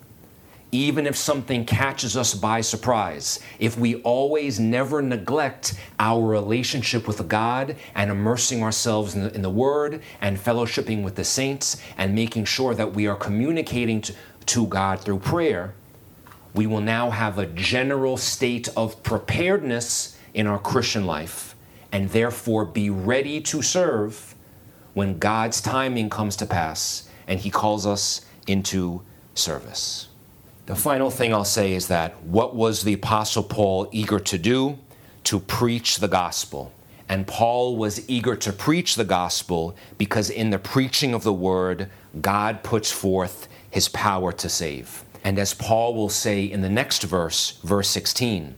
even 0.74 1.06
if 1.06 1.14
something 1.14 1.66
catches 1.66 2.16
us 2.16 2.32
by 2.32 2.62
surprise, 2.62 3.40
if 3.58 3.78
we 3.78 3.96
always 3.96 4.58
never 4.58 5.02
neglect 5.02 5.74
our 6.00 6.26
relationship 6.26 7.06
with 7.06 7.28
God 7.28 7.76
and 7.94 8.10
immersing 8.10 8.62
ourselves 8.62 9.14
in 9.14 9.24
the, 9.24 9.34
in 9.34 9.42
the, 9.42 9.50
Word 9.50 10.02
and 10.22 10.38
fellowshipping 10.38 11.04
with 11.04 11.14
the 11.14 11.24
saints 11.24 11.76
and 11.98 12.14
making 12.14 12.46
sure 12.46 12.74
that 12.74 12.94
we 12.94 13.06
are 13.06 13.14
communicating 13.14 14.00
to, 14.00 14.14
to 14.46 14.66
God 14.66 15.00
through 15.00 15.18
prayer, 15.18 15.74
we 16.54 16.66
will 16.66 16.80
now 16.80 17.10
have 17.10 17.38
a 17.38 17.46
general 17.46 18.16
state 18.16 18.68
of 18.74 19.02
preparedness 19.02 20.16
in 20.32 20.46
our 20.46 20.58
Christian 20.58 21.04
life 21.04 21.54
and 21.92 22.08
therefore 22.08 22.64
be 22.64 22.88
ready 22.88 23.42
to 23.42 23.60
serve 23.60 24.34
when 24.94 25.18
God's 25.18 25.60
timing 25.60 26.08
comes 26.08 26.34
to 26.36 26.46
pass 26.46 27.10
and 27.26 27.38
He 27.38 27.50
calls 27.50 27.86
us 27.86 28.22
into 28.46 29.02
service. 29.34 30.08
The 30.66 30.76
final 30.76 31.10
thing 31.10 31.34
I'll 31.34 31.44
say 31.44 31.72
is 31.72 31.88
that 31.88 32.22
what 32.22 32.54
was 32.54 32.82
the 32.82 32.92
Apostle 32.92 33.42
Paul 33.42 33.88
eager 33.90 34.20
to 34.20 34.38
do? 34.38 34.78
To 35.24 35.40
preach 35.40 35.98
the 35.98 36.06
gospel. 36.06 36.72
And 37.08 37.26
Paul 37.26 37.76
was 37.76 38.08
eager 38.08 38.36
to 38.36 38.52
preach 38.52 38.94
the 38.94 39.04
gospel 39.04 39.74
because 39.98 40.30
in 40.30 40.50
the 40.50 40.60
preaching 40.60 41.14
of 41.14 41.24
the 41.24 41.32
word, 41.32 41.90
God 42.20 42.62
puts 42.62 42.92
forth 42.92 43.48
his 43.70 43.88
power 43.88 44.30
to 44.32 44.48
save. 44.48 45.04
And 45.24 45.38
as 45.38 45.52
Paul 45.52 45.94
will 45.94 46.08
say 46.08 46.44
in 46.44 46.60
the 46.60 46.68
next 46.68 47.02
verse, 47.02 47.58
verse 47.64 47.88
16, 47.88 48.54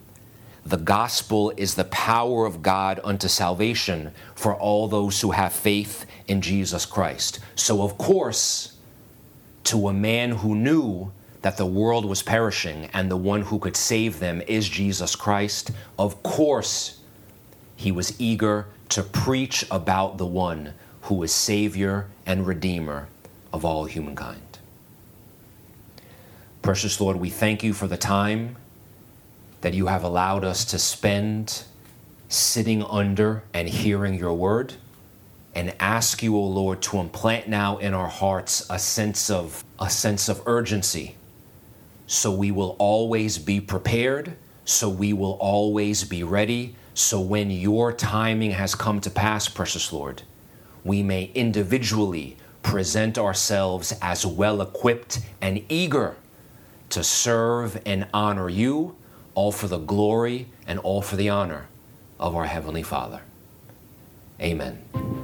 the 0.66 0.76
gospel 0.76 1.52
is 1.56 1.74
the 1.74 1.84
power 1.84 2.44
of 2.44 2.62
God 2.62 3.00
unto 3.02 3.28
salvation 3.28 4.12
for 4.34 4.54
all 4.54 4.88
those 4.88 5.20
who 5.22 5.30
have 5.30 5.52
faith 5.52 6.04
in 6.28 6.40
Jesus 6.40 6.86
Christ. 6.86 7.38
So, 7.54 7.82
of 7.82 7.96
course, 7.96 8.76
to 9.64 9.88
a 9.88 9.92
man 9.92 10.30
who 10.32 10.54
knew 10.54 11.12
that 11.44 11.58
the 11.58 11.66
world 11.66 12.06
was 12.06 12.22
perishing 12.22 12.88
and 12.94 13.10
the 13.10 13.18
one 13.18 13.42
who 13.42 13.58
could 13.58 13.76
save 13.76 14.18
them 14.18 14.40
is 14.46 14.66
Jesus 14.66 15.14
Christ, 15.14 15.72
of 15.98 16.22
course, 16.22 17.00
he 17.76 17.92
was 17.92 18.18
eager 18.18 18.64
to 18.88 19.02
preach 19.02 19.62
about 19.70 20.16
the 20.16 20.24
one 20.24 20.72
who 21.02 21.22
is 21.22 21.34
Savior 21.34 22.06
and 22.24 22.46
Redeemer 22.46 23.08
of 23.52 23.62
all 23.62 23.84
humankind. 23.84 24.58
Precious 26.62 26.98
Lord, 26.98 27.18
we 27.18 27.28
thank 27.28 27.62
you 27.62 27.74
for 27.74 27.86
the 27.86 27.98
time 27.98 28.56
that 29.60 29.74
you 29.74 29.88
have 29.88 30.02
allowed 30.02 30.44
us 30.44 30.64
to 30.64 30.78
spend 30.78 31.64
sitting 32.30 32.82
under 32.84 33.42
and 33.52 33.68
hearing 33.68 34.14
your 34.14 34.32
word 34.32 34.72
and 35.54 35.74
ask 35.78 36.22
you, 36.22 36.36
O 36.36 36.40
oh 36.40 36.46
Lord, 36.46 36.80
to 36.80 36.96
implant 36.96 37.48
now 37.48 37.76
in 37.76 37.92
our 37.92 38.08
hearts 38.08 38.66
a 38.70 38.78
sense 38.78 39.28
of 39.28 39.62
a 39.78 39.90
sense 39.90 40.30
of 40.30 40.40
urgency 40.46 41.16
so 42.06 42.30
we 42.30 42.50
will 42.50 42.76
always 42.78 43.38
be 43.38 43.60
prepared, 43.60 44.36
so 44.64 44.88
we 44.88 45.12
will 45.12 45.38
always 45.40 46.04
be 46.04 46.22
ready. 46.22 46.76
So 46.94 47.20
when 47.20 47.50
your 47.50 47.92
timing 47.92 48.52
has 48.52 48.74
come 48.74 49.00
to 49.00 49.10
pass, 49.10 49.48
precious 49.48 49.92
Lord, 49.92 50.22
we 50.84 51.02
may 51.02 51.30
individually 51.34 52.36
present 52.62 53.18
ourselves 53.18 53.92
as 54.00 54.24
well 54.24 54.60
equipped 54.60 55.20
and 55.40 55.64
eager 55.68 56.16
to 56.90 57.02
serve 57.02 57.80
and 57.84 58.06
honor 58.12 58.48
you, 58.48 58.96
all 59.34 59.50
for 59.50 59.66
the 59.66 59.78
glory 59.78 60.46
and 60.66 60.78
all 60.80 61.02
for 61.02 61.16
the 61.16 61.28
honor 61.28 61.66
of 62.20 62.36
our 62.36 62.46
Heavenly 62.46 62.82
Father. 62.82 63.22
Amen. 64.40 65.23